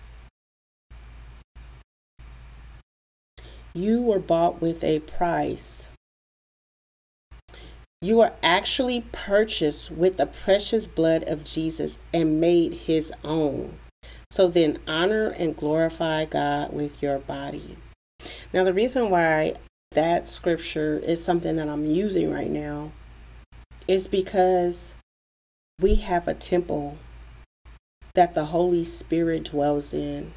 You 3.72 4.02
were 4.02 4.18
bought 4.18 4.60
with 4.60 4.84
a 4.84 4.98
price. 4.98 5.88
You 8.02 8.20
are 8.20 8.34
actually 8.42 9.06
purchased 9.10 9.90
with 9.90 10.18
the 10.18 10.26
precious 10.26 10.86
blood 10.86 11.26
of 11.26 11.44
Jesus 11.44 11.98
and 12.12 12.38
made 12.38 12.74
his 12.74 13.10
own. 13.24 13.78
So 14.30 14.48
then 14.48 14.80
honor 14.86 15.28
and 15.28 15.56
glorify 15.56 16.26
God 16.26 16.74
with 16.74 17.02
your 17.02 17.18
body. 17.18 17.78
Now, 18.52 18.64
the 18.64 18.74
reason 18.74 19.08
why 19.08 19.54
that 19.94 20.28
scripture 20.28 20.98
is 20.98 21.22
something 21.22 21.56
that 21.56 21.68
I'm 21.68 21.86
using 21.86 22.30
right 22.30 22.50
now 22.50 22.92
is 23.88 24.08
because 24.08 24.94
we 25.80 25.96
have 25.96 26.28
a 26.28 26.34
temple 26.34 26.98
that 28.14 28.34
the 28.34 28.46
Holy 28.46 28.84
Spirit 28.84 29.44
dwells 29.44 29.92
in. 29.94 30.32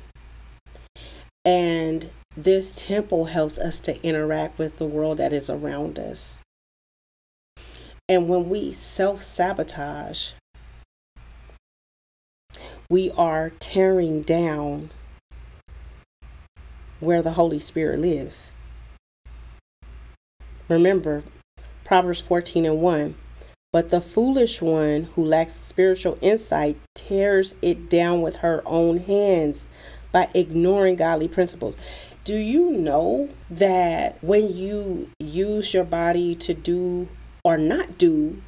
And 1.43 2.09
this 2.35 2.81
temple 2.87 3.25
helps 3.25 3.57
us 3.57 3.79
to 3.81 4.01
interact 4.01 4.57
with 4.57 4.77
the 4.77 4.85
world 4.85 5.19
that 5.19 5.33
is 5.33 5.49
around 5.49 5.99
us. 5.99 6.39
And 8.07 8.27
when 8.27 8.49
we 8.49 8.71
self 8.71 9.21
sabotage, 9.21 10.31
we 12.89 13.11
are 13.11 13.49
tearing 13.49 14.21
down 14.21 14.91
where 16.99 17.21
the 17.21 17.33
Holy 17.33 17.59
Spirit 17.59 17.99
lives. 17.99 18.51
Remember, 20.67 21.23
Proverbs 21.83 22.21
14 22.21 22.65
and 22.65 22.81
1 22.81 23.15
but 23.75 23.89
the 23.89 23.99
foolish 23.99 24.61
one 24.61 25.09
who 25.15 25.25
lacks 25.25 25.51
spiritual 25.51 26.17
insight 26.21 26.77
tears 26.93 27.55
it 27.61 27.89
down 27.89 28.21
with 28.21 28.37
her 28.37 28.63
own 28.65 28.99
hands 28.99 29.67
by 30.13 30.29
ignoring 30.33 30.95
godly 30.95 31.27
principles. 31.27 31.75
Do 32.23 32.37
you 32.37 32.71
know 32.71 33.27
that 33.49 34.17
when 34.23 34.55
you 34.55 35.11
use 35.19 35.73
your 35.73 35.83
body 35.83 36.35
to 36.35 36.53
do 36.53 37.09
or 37.43 37.57
not 37.57 37.97
do, 37.97 38.41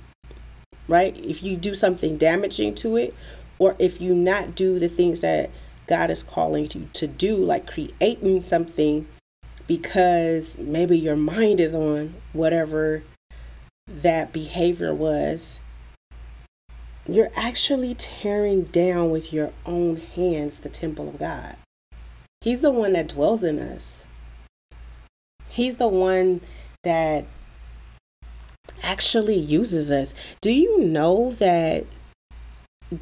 right? 0.87 1.13
If 1.17 1.43
you 1.43 1.57
do 1.57 1.75
something 1.75 2.15
damaging 2.15 2.75
to 2.75 2.95
it, 2.95 3.13
or 3.59 3.75
if 3.79 3.99
you 3.99 4.15
not 4.15 4.55
do 4.55 4.79
the 4.79 4.87
things 4.87 5.19
that 5.19 5.49
God 5.87 6.09
is 6.09 6.23
calling 6.23 6.69
you 6.73 6.87
to 6.93 7.05
do, 7.05 7.35
like 7.35 7.67
creating 7.67 8.43
something 8.43 9.05
because 9.67 10.57
maybe 10.57 10.97
your 10.97 11.15
mind 11.15 11.59
is 11.59 11.75
on 11.75 12.15
whatever 12.33 13.03
that 13.87 14.33
behavior 14.33 14.93
was, 14.93 15.59
you're 17.07 17.31
actually 17.35 17.93
tearing 17.95 18.63
down 18.63 19.11
with 19.11 19.31
your 19.31 19.53
own 19.65 19.97
hands 19.97 20.59
the 20.59 20.69
temple 20.69 21.07
of 21.07 21.19
God. 21.19 21.55
He's 22.41 22.61
the 22.61 22.71
one 22.71 22.93
that 22.93 23.09
dwells 23.09 23.43
in 23.43 23.59
us. 23.59 24.03
He's 25.49 25.77
the 25.77 25.87
one 25.87 26.41
that 26.83 27.25
actually 28.83 29.37
uses 29.37 29.89
us. 29.89 30.13
Do 30.41 30.51
you 30.51 30.79
know 30.79 31.31
that 31.33 31.85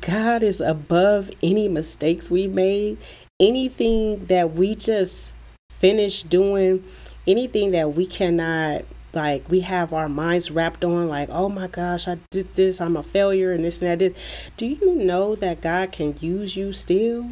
God 0.02 0.42
is 0.42 0.62
above 0.62 1.30
any 1.44 1.68
mistakes 1.68 2.32
we 2.32 2.48
made? 2.48 2.98
Anything 3.40 4.26
that 4.28 4.54
we 4.54 4.76
just 4.76 5.34
finished 5.80 6.30
doing, 6.30 6.84
anything 7.28 7.72
that 7.72 7.94
we 7.96 8.06
cannot 8.06 8.86
like 9.14 9.50
we 9.50 9.62
have 9.62 9.94
our 9.94 10.10
minds 10.10 10.52
wrapped 10.52 10.84
on 10.84 11.08
like 11.08 11.30
oh 11.32 11.48
my 11.48 11.68
gosh 11.68 12.06
i 12.06 12.18
did 12.32 12.54
this 12.56 12.82
i'm 12.82 12.98
a 12.98 13.02
failure 13.02 13.54
and 13.54 13.64
this 13.64 13.82
and 13.82 13.90
that 13.90 14.00
this. 14.00 14.14
do 14.58 14.66
you 14.66 14.94
know 14.94 15.36
that 15.36 15.62
god 15.62 15.90
can 15.94 16.14
use 16.20 16.58
you 16.58 16.74
still? 16.74 17.32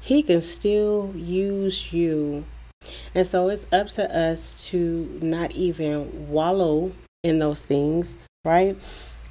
He 0.00 0.22
can 0.22 0.40
still 0.40 1.12
use 1.16 1.92
you. 1.92 2.44
And 3.14 3.26
so 3.26 3.48
it's 3.48 3.66
up 3.72 3.88
to 3.88 4.16
us 4.16 4.68
to 4.70 5.18
not 5.20 5.50
even 5.50 6.28
wallow 6.30 6.92
in 7.24 7.40
those 7.40 7.60
things 7.60 8.16
right? 8.48 8.76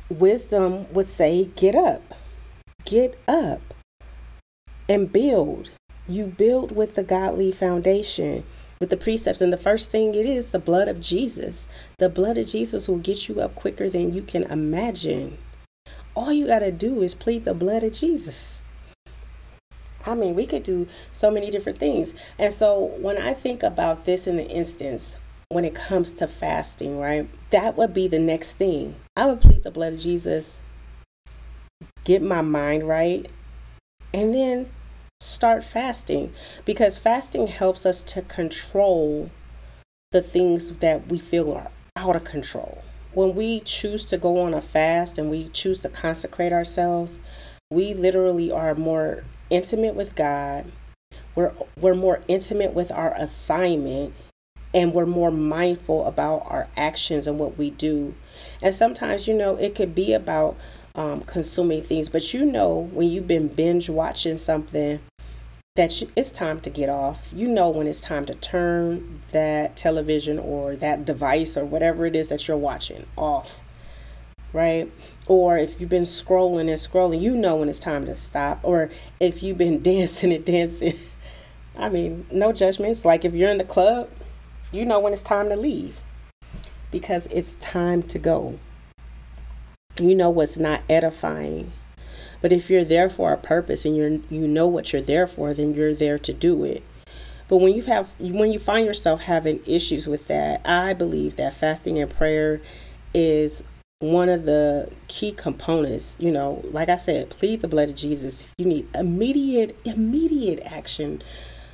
Wisdom 0.10 0.92
would 0.94 1.08
say 1.08 1.46
get 1.56 1.76
up. 1.76 2.04
Get 2.86 3.20
up 3.28 3.74
and 4.88 5.12
build 5.12 5.70
you 6.08 6.26
build 6.28 6.76
with 6.76 6.96
the 6.96 7.04
godly 7.04 7.52
foundation 7.52 8.44
with 8.80 8.90
the 8.90 8.98
precepts. 8.98 9.42
And 9.42 9.52
the 9.52 9.58
first 9.58 9.92
thing 9.92 10.16
it 10.16 10.26
is 10.26 10.48
the 10.48 10.60
blood 10.60 10.88
of 10.88 11.00
Jesus. 11.00 11.68
The 12.00 12.10
blood 12.10 12.38
of 12.38 12.48
Jesus 12.48 12.88
will 12.88 12.98
get 12.98 13.28
you 13.28 13.42
up 13.42 13.56
quicker 13.56 13.90
than 13.90 14.14
you 14.14 14.22
can 14.22 14.44
imagine. 14.44 15.38
All 16.16 16.32
you 16.32 16.48
got 16.48 16.60
to 16.60 16.72
do 16.72 17.02
is 17.02 17.16
plead 17.16 17.46
the 17.46 17.54
blood 17.54 17.84
of 17.84 17.94
Jesus. 17.94 18.60
I 20.06 20.16
mean, 20.16 20.36
we 20.36 20.46
could 20.46 20.64
do 20.64 20.88
so 21.12 21.30
many 21.30 21.52
different 21.52 21.80
things. 21.80 22.14
And 22.40 22.54
so 22.54 22.80
when 22.80 23.18
I 23.18 23.34
think 23.34 23.62
about 23.62 24.06
this 24.06 24.26
in 24.26 24.38
the 24.38 24.48
instance, 24.48 25.18
when 25.50 25.66
it 25.66 25.76
comes 25.76 26.14
to 26.14 26.28
fasting, 26.28 27.00
right, 27.00 27.30
that 27.52 27.78
would 27.78 27.94
be 27.94 28.08
the 28.08 28.20
next 28.20 28.56
thing. 28.56 28.96
I 29.16 29.26
would 29.26 29.42
plead 29.42 29.64
the 29.64 29.72
blood 29.72 29.94
of 29.94 30.00
Jesus, 30.00 30.60
get 32.04 32.22
my 32.22 32.42
mind 32.42 32.88
right, 32.88 33.28
and 34.14 34.34
then 34.34 34.70
start 35.20 35.64
fasting 35.64 36.34
because 36.66 36.98
fasting 36.98 37.48
helps 37.48 37.86
us 37.86 38.04
to 38.04 38.22
control 38.22 39.32
the 40.12 40.22
things 40.22 40.72
that 40.74 41.08
we 41.08 41.18
feel 41.18 41.52
are 41.52 41.72
out 41.96 42.16
of 42.16 42.24
control. 42.24 42.84
When 43.14 43.36
we 43.36 43.62
choose 43.62 44.06
to 44.08 44.18
go 44.18 44.42
on 44.42 44.54
a 44.54 44.62
fast 44.62 45.18
and 45.18 45.30
we 45.32 45.50
choose 45.50 45.80
to 45.80 45.90
consecrate 45.90 46.54
ourselves, 46.54 47.20
we 47.72 47.94
literally 47.94 48.52
are 48.52 48.76
more 48.76 49.24
intimate 49.50 49.96
with 49.96 50.16
God. 50.16 50.72
We're 51.36 51.54
we're 51.80 51.96
more 51.96 52.22
intimate 52.28 52.74
with 52.74 52.92
our 52.92 53.14
assignment 53.16 54.14
and 54.74 54.94
we're 54.94 55.06
more 55.06 55.32
mindful 55.32 56.06
about 56.06 56.44
our 56.46 56.68
actions 56.78 57.26
and 57.26 57.40
what 57.40 57.58
we 57.58 57.72
do. 57.72 58.14
And 58.62 58.74
sometimes, 58.74 59.28
you 59.28 59.34
know, 59.34 59.56
it 59.56 59.74
could 59.76 59.96
be 59.96 60.14
about 60.14 60.58
um, 60.98 61.22
consuming 61.22 61.84
things. 61.84 62.10
But 62.10 62.34
you 62.34 62.46
know, 62.46 62.90
when 62.92 63.08
you've 63.08 63.28
been 63.28 63.48
binge 63.48 63.90
watching 63.90 64.38
something, 64.38 65.00
that 65.76 66.02
you, 66.02 66.10
it's 66.16 66.32
time 66.32 66.60
to 66.62 66.70
get 66.72 66.90
off. 66.90 67.32
You 67.36 67.48
know 67.48 67.70
when 67.70 67.88
it's 67.88 68.02
time 68.02 68.26
to 68.26 68.36
turn 68.36 69.22
that 69.32 69.76
television 69.76 70.40
or 70.40 70.76
that 70.76 71.06
device 71.06 71.56
or 71.56 71.64
whatever 71.64 72.06
it 72.08 72.16
is 72.16 72.28
that 72.30 72.48
you're 72.48 72.58
watching 72.58 73.06
off, 73.16 73.62
right? 74.52 74.92
Or 75.28 75.58
if 75.58 75.80
you've 75.80 75.90
been 75.90 76.04
scrolling 76.04 76.62
and 76.62 76.72
scrolling, 76.72 77.22
you 77.22 77.36
know 77.36 77.56
when 77.58 77.70
it's 77.70 77.80
time 77.80 78.08
to 78.08 78.16
stop. 78.16 78.60
Or 78.64 78.90
if 79.20 79.44
you've 79.44 79.60
been 79.60 79.82
dancing 79.84 80.34
and 80.34 80.44
dancing, 80.44 80.98
I 81.78 81.90
mean, 81.90 82.26
no 82.32 82.52
judgments. 82.52 83.06
Like 83.06 83.24
if 83.24 83.36
you're 83.36 83.52
in 83.52 83.60
the 83.60 83.64
club, 83.64 84.10
you 84.72 84.84
know 84.84 85.00
when 85.00 85.14
it's 85.14 85.24
time 85.24 85.48
to 85.50 85.56
leave 85.56 86.02
because 86.90 87.28
it's 87.28 87.56
time 87.56 88.02
to 88.02 88.18
go 88.18 88.58
you 90.00 90.16
know 90.16 90.30
what's 90.30 90.58
not 90.58 90.84
edifying. 90.90 91.72
But 92.42 92.52
if 92.52 92.70
you're 92.70 92.86
there 92.86 93.10
for 93.10 93.34
a 93.34 93.38
purpose 93.38 93.86
and 93.86 93.96
you're 93.96 94.20
you 94.30 94.48
know 94.48 94.68
what 94.68 94.94
you're 94.94 95.02
there 95.02 95.28
for, 95.28 95.54
then 95.54 95.74
you're 95.74 95.94
there 95.94 96.20
to 96.20 96.34
do 96.34 96.64
it. 96.64 96.84
But 97.48 97.58
when 97.58 97.74
you 97.74 97.84
have 97.84 98.14
when 98.20 98.52
you 98.52 98.60
find 98.60 98.86
yourself 98.86 99.22
having 99.22 99.62
issues 99.66 100.08
with 100.08 100.28
that, 100.28 100.62
I 100.66 100.94
believe 100.94 101.36
that 101.38 101.54
fasting 101.54 101.98
and 102.00 102.14
prayer 102.14 102.62
is 103.14 103.64
one 104.00 104.30
of 104.30 104.46
the 104.46 104.92
key 105.08 105.32
components. 105.32 106.18
You 106.20 106.32
know, 106.32 106.62
like 106.72 106.90
I 106.90 106.98
said, 106.98 107.30
plead 107.30 107.62
the 107.62 107.68
blood 107.68 107.90
of 107.90 107.96
Jesus. 107.96 108.42
If 108.42 108.50
you 108.58 108.66
need 108.66 108.88
immediate 108.94 109.80
immediate 109.86 110.60
action. 110.66 111.22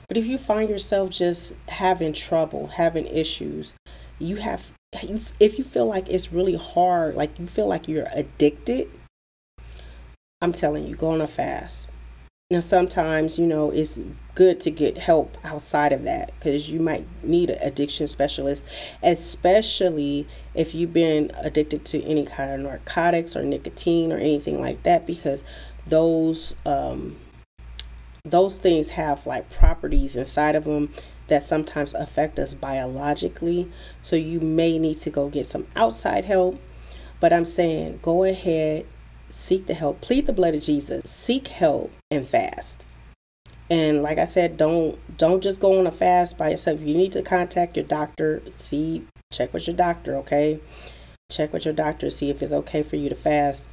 But 0.08 0.18
if 0.18 0.26
you 0.28 0.38
find 0.38 0.70
yourself 0.70 1.10
just 1.10 1.54
having 1.70 2.14
trouble, 2.14 2.68
having 2.68 3.08
issues, 3.08 3.76
you 4.20 4.36
have 4.36 4.72
if 5.39 5.58
you 5.58 5.63
feel 5.63 5.86
like 5.86 6.10
it's 6.10 6.32
really 6.32 6.56
hard, 6.56 7.15
like 7.15 7.39
you 7.39 7.47
feel 7.47 7.67
like 7.67 7.88
you're 7.88 8.08
addicted, 8.13 8.89
I'm 10.41 10.51
telling 10.51 10.86
you, 10.86 10.95
go 10.95 11.12
on 11.12 11.21
a 11.21 11.27
fast. 11.27 11.89
Now, 12.51 12.60
sometimes, 12.60 13.39
you 13.39 13.47
know, 13.47 13.71
it's 13.71 13.99
good 14.36 14.60
to 14.60 14.69
get 14.69 14.97
help 14.97 15.38
outside 15.43 15.91
of 15.91 16.03
that 16.03 16.32
because 16.38 16.69
you 16.69 16.79
might 16.79 17.08
need 17.23 17.49
an 17.49 17.58
addiction 17.62 18.06
specialist, 18.06 18.63
especially 19.01 20.27
if 20.53 20.75
you've 20.75 20.93
been 20.93 21.32
addicted 21.38 21.86
to 21.86 22.03
any 22.03 22.25
kind 22.25 22.51
of 22.51 22.60
narcotics 22.60 23.36
or 23.36 23.43
nicotine 23.43 24.12
or 24.12 24.17
anything 24.17 24.60
like 24.60 24.84
that, 24.84 25.08
because 25.08 25.43
those 25.88 26.56
um, 26.65 27.15
those 28.23 28.60
things 28.60 28.89
have 28.89 29.25
like 29.25 29.49
properties 29.49 30.15
inside 30.15 30.56
of 30.56 30.65
them 30.65 30.93
that 31.34 31.41
sometimes 31.41 31.96
affect 31.96 32.38
us 32.38 32.54
biologically. 32.54 33.67
So 34.04 34.15
you 34.15 34.39
may 34.39 34.78
need 34.78 35.00
to 35.00 35.10
go 35.10 35.30
get 35.30 35.48
some 35.48 35.65
outside 35.76 36.26
help. 36.26 36.62
But 37.19 37.34
I'm 37.34 37.48
saying 37.48 38.02
go 38.04 38.24
ahead, 38.24 38.86
seek 39.30 39.65
the 39.65 39.74
help, 39.74 40.00
plead 40.00 40.28
the 40.28 40.34
blood 40.34 40.54
of 40.54 40.62
Jesus, 40.62 41.10
seek 41.10 41.48
help 41.48 41.91
and 42.12 42.28
fast. 42.28 42.86
And 43.67 44.04
like 44.04 44.19
I 44.19 44.26
said, 44.26 44.58
don't 44.58 45.00
don't 45.17 45.41
just 45.41 45.60
go 45.60 45.80
on 45.80 45.88
a 45.88 45.91
fast 45.91 46.38
by 46.38 46.52
yourself. 46.52 46.82
You 46.82 46.93
need 46.93 47.13
to 47.13 47.24
contact 47.24 47.78
your 47.78 47.86
doctor, 47.86 48.43
see, 48.52 49.08
check 49.32 49.56
with 49.56 49.65
your 49.65 49.76
doctor, 49.76 50.15
okay? 50.17 50.60
Check 51.32 51.52
with 51.52 51.65
your 51.65 51.74
doctor, 51.74 52.12
see 52.12 52.30
if 52.30 52.43
it's 52.43 52.52
okay 52.52 52.84
for 52.84 52.96
you 52.98 53.10
to 53.10 53.15
fast. 53.15 53.67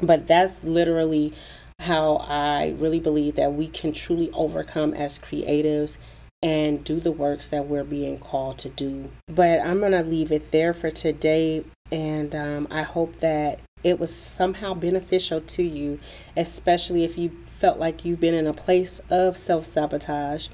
But 0.00 0.26
that's 0.26 0.64
literally 0.64 1.34
how 1.80 2.16
I 2.16 2.74
really 2.78 3.00
believe 3.00 3.34
that 3.34 3.52
we 3.52 3.68
can 3.68 3.92
truly 3.92 4.30
overcome 4.32 4.94
as 4.94 5.18
creatives 5.18 5.98
and 6.44 6.84
do 6.84 7.00
the 7.00 7.10
works 7.10 7.48
that 7.48 7.66
we're 7.66 7.82
being 7.82 8.18
called 8.18 8.58
to 8.58 8.68
do. 8.68 9.10
But 9.26 9.60
I'm 9.60 9.80
going 9.80 9.92
to 9.92 10.02
leave 10.02 10.30
it 10.30 10.52
there 10.52 10.74
for 10.74 10.90
today. 10.90 11.64
And 11.90 12.34
um, 12.34 12.68
I 12.70 12.82
hope 12.82 13.16
that 13.16 13.60
it 13.82 13.98
was 13.98 14.14
somehow 14.14 14.74
beneficial 14.74 15.40
to 15.40 15.62
you, 15.62 15.98
especially 16.36 17.02
if 17.02 17.16
you 17.16 17.30
felt 17.46 17.78
like 17.78 18.04
you've 18.04 18.20
been 18.20 18.34
in 18.34 18.46
a 18.46 18.52
place 18.52 19.00
of 19.08 19.38
self 19.38 19.64
sabotage. 19.64 20.48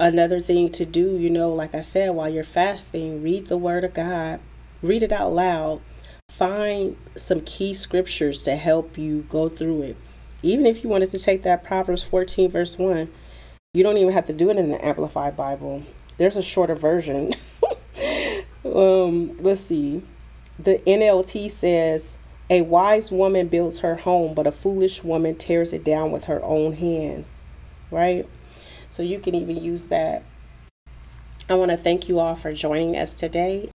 Another 0.00 0.40
thing 0.40 0.70
to 0.72 0.84
do, 0.84 1.16
you 1.16 1.30
know, 1.30 1.50
like 1.54 1.74
I 1.74 1.82
said, 1.82 2.10
while 2.10 2.28
you're 2.28 2.42
fasting, 2.42 3.22
read 3.22 3.46
the 3.46 3.56
Word 3.56 3.84
of 3.84 3.94
God, 3.94 4.40
read 4.82 5.04
it 5.04 5.12
out 5.12 5.32
loud, 5.32 5.80
find 6.30 6.96
some 7.14 7.42
key 7.42 7.72
scriptures 7.74 8.42
to 8.42 8.56
help 8.56 8.98
you 8.98 9.24
go 9.28 9.48
through 9.48 9.82
it. 9.82 9.96
Even 10.42 10.66
if 10.66 10.82
you 10.82 10.90
wanted 10.90 11.10
to 11.10 11.18
take 11.20 11.44
that 11.44 11.62
Proverbs 11.62 12.02
14, 12.02 12.50
verse 12.50 12.76
1, 12.76 13.08
you 13.74 13.82
don't 13.82 13.96
even 13.96 14.12
have 14.12 14.26
to 14.26 14.34
do 14.34 14.50
it 14.50 14.58
in 14.58 14.68
the 14.68 14.84
Amplified 14.84 15.34
Bible. 15.34 15.82
There's 16.18 16.36
a 16.36 16.42
shorter 16.42 16.74
version. 16.74 17.32
um, 18.66 19.34
let's 19.38 19.62
see. 19.62 20.02
The 20.58 20.82
NLT 20.86 21.50
says, 21.50 22.18
A 22.50 22.60
wise 22.60 23.10
woman 23.10 23.48
builds 23.48 23.78
her 23.78 23.96
home, 23.96 24.34
but 24.34 24.46
a 24.46 24.52
foolish 24.52 25.02
woman 25.02 25.36
tears 25.36 25.72
it 25.72 25.84
down 25.84 26.12
with 26.12 26.24
her 26.24 26.42
own 26.44 26.74
hands. 26.74 27.42
Right? 27.90 28.28
So 28.90 29.02
you 29.02 29.18
can 29.18 29.34
even 29.34 29.56
use 29.56 29.86
that. 29.86 30.22
I 31.48 31.54
want 31.54 31.70
to 31.70 31.78
thank 31.78 32.10
you 32.10 32.18
all 32.18 32.36
for 32.36 32.52
joining 32.52 32.94
us 32.94 33.14
today. 33.14 33.71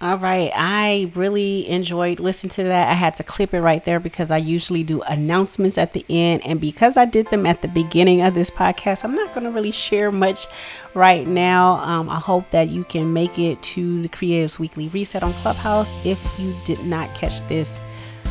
All 0.00 0.18
right. 0.18 0.50
I 0.54 1.10
really 1.14 1.68
enjoyed 1.68 2.20
listening 2.20 2.50
to 2.50 2.64
that. 2.64 2.90
I 2.90 2.94
had 2.94 3.16
to 3.16 3.22
clip 3.22 3.54
it 3.54 3.60
right 3.60 3.82
there 3.84 4.00
because 4.00 4.30
I 4.30 4.36
usually 4.36 4.82
do 4.82 5.00
announcements 5.02 5.78
at 5.78 5.94
the 5.94 6.04
end. 6.10 6.42
And 6.44 6.60
because 6.60 6.96
I 6.96 7.06
did 7.06 7.30
them 7.30 7.46
at 7.46 7.62
the 7.62 7.68
beginning 7.68 8.20
of 8.20 8.34
this 8.34 8.50
podcast, 8.50 9.04
I'm 9.04 9.14
not 9.14 9.32
going 9.32 9.44
to 9.44 9.50
really 9.50 9.70
share 9.70 10.12
much 10.12 10.46
right 10.92 11.26
now. 11.26 11.76
Um, 11.76 12.10
I 12.10 12.18
hope 12.18 12.50
that 12.50 12.68
you 12.68 12.84
can 12.84 13.12
make 13.12 13.38
it 13.38 13.62
to 13.62 14.02
the 14.02 14.08
Creatives 14.08 14.58
Weekly 14.58 14.88
Reset 14.88 15.22
on 15.22 15.32
Clubhouse 15.34 15.88
if 16.04 16.20
you 16.38 16.54
did 16.64 16.84
not 16.84 17.14
catch 17.14 17.46
this. 17.48 17.78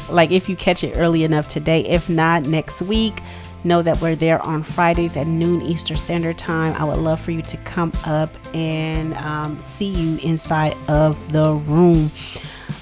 Like 0.10 0.32
if 0.32 0.50
you 0.50 0.56
catch 0.56 0.84
it 0.84 0.98
early 0.98 1.24
enough 1.24 1.48
today. 1.48 1.82
If 1.86 2.10
not, 2.10 2.44
next 2.44 2.82
week. 2.82 3.22
Know 3.64 3.82
that 3.82 4.02
we're 4.02 4.16
there 4.16 4.42
on 4.42 4.64
Fridays 4.64 5.16
at 5.16 5.26
noon 5.26 5.62
Eastern 5.62 5.96
Standard 5.96 6.38
Time. 6.38 6.74
I 6.74 6.84
would 6.84 6.98
love 6.98 7.22
for 7.22 7.32
you 7.32 7.42
to 7.44 7.58
come 7.58 7.94
up 8.04 8.30
and 8.54 9.14
um, 9.16 9.62
see 9.64 9.86
you 9.86 10.18
inside 10.18 10.76
of 10.90 11.32
the 11.32 11.54
room. 11.54 12.12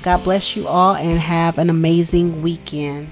God 0.02 0.24
bless 0.24 0.56
you 0.56 0.68
all 0.68 0.96
and 0.96 1.20
have 1.20 1.60
an 1.60 1.70
amazing 1.70 2.42
weekend. 2.42 3.10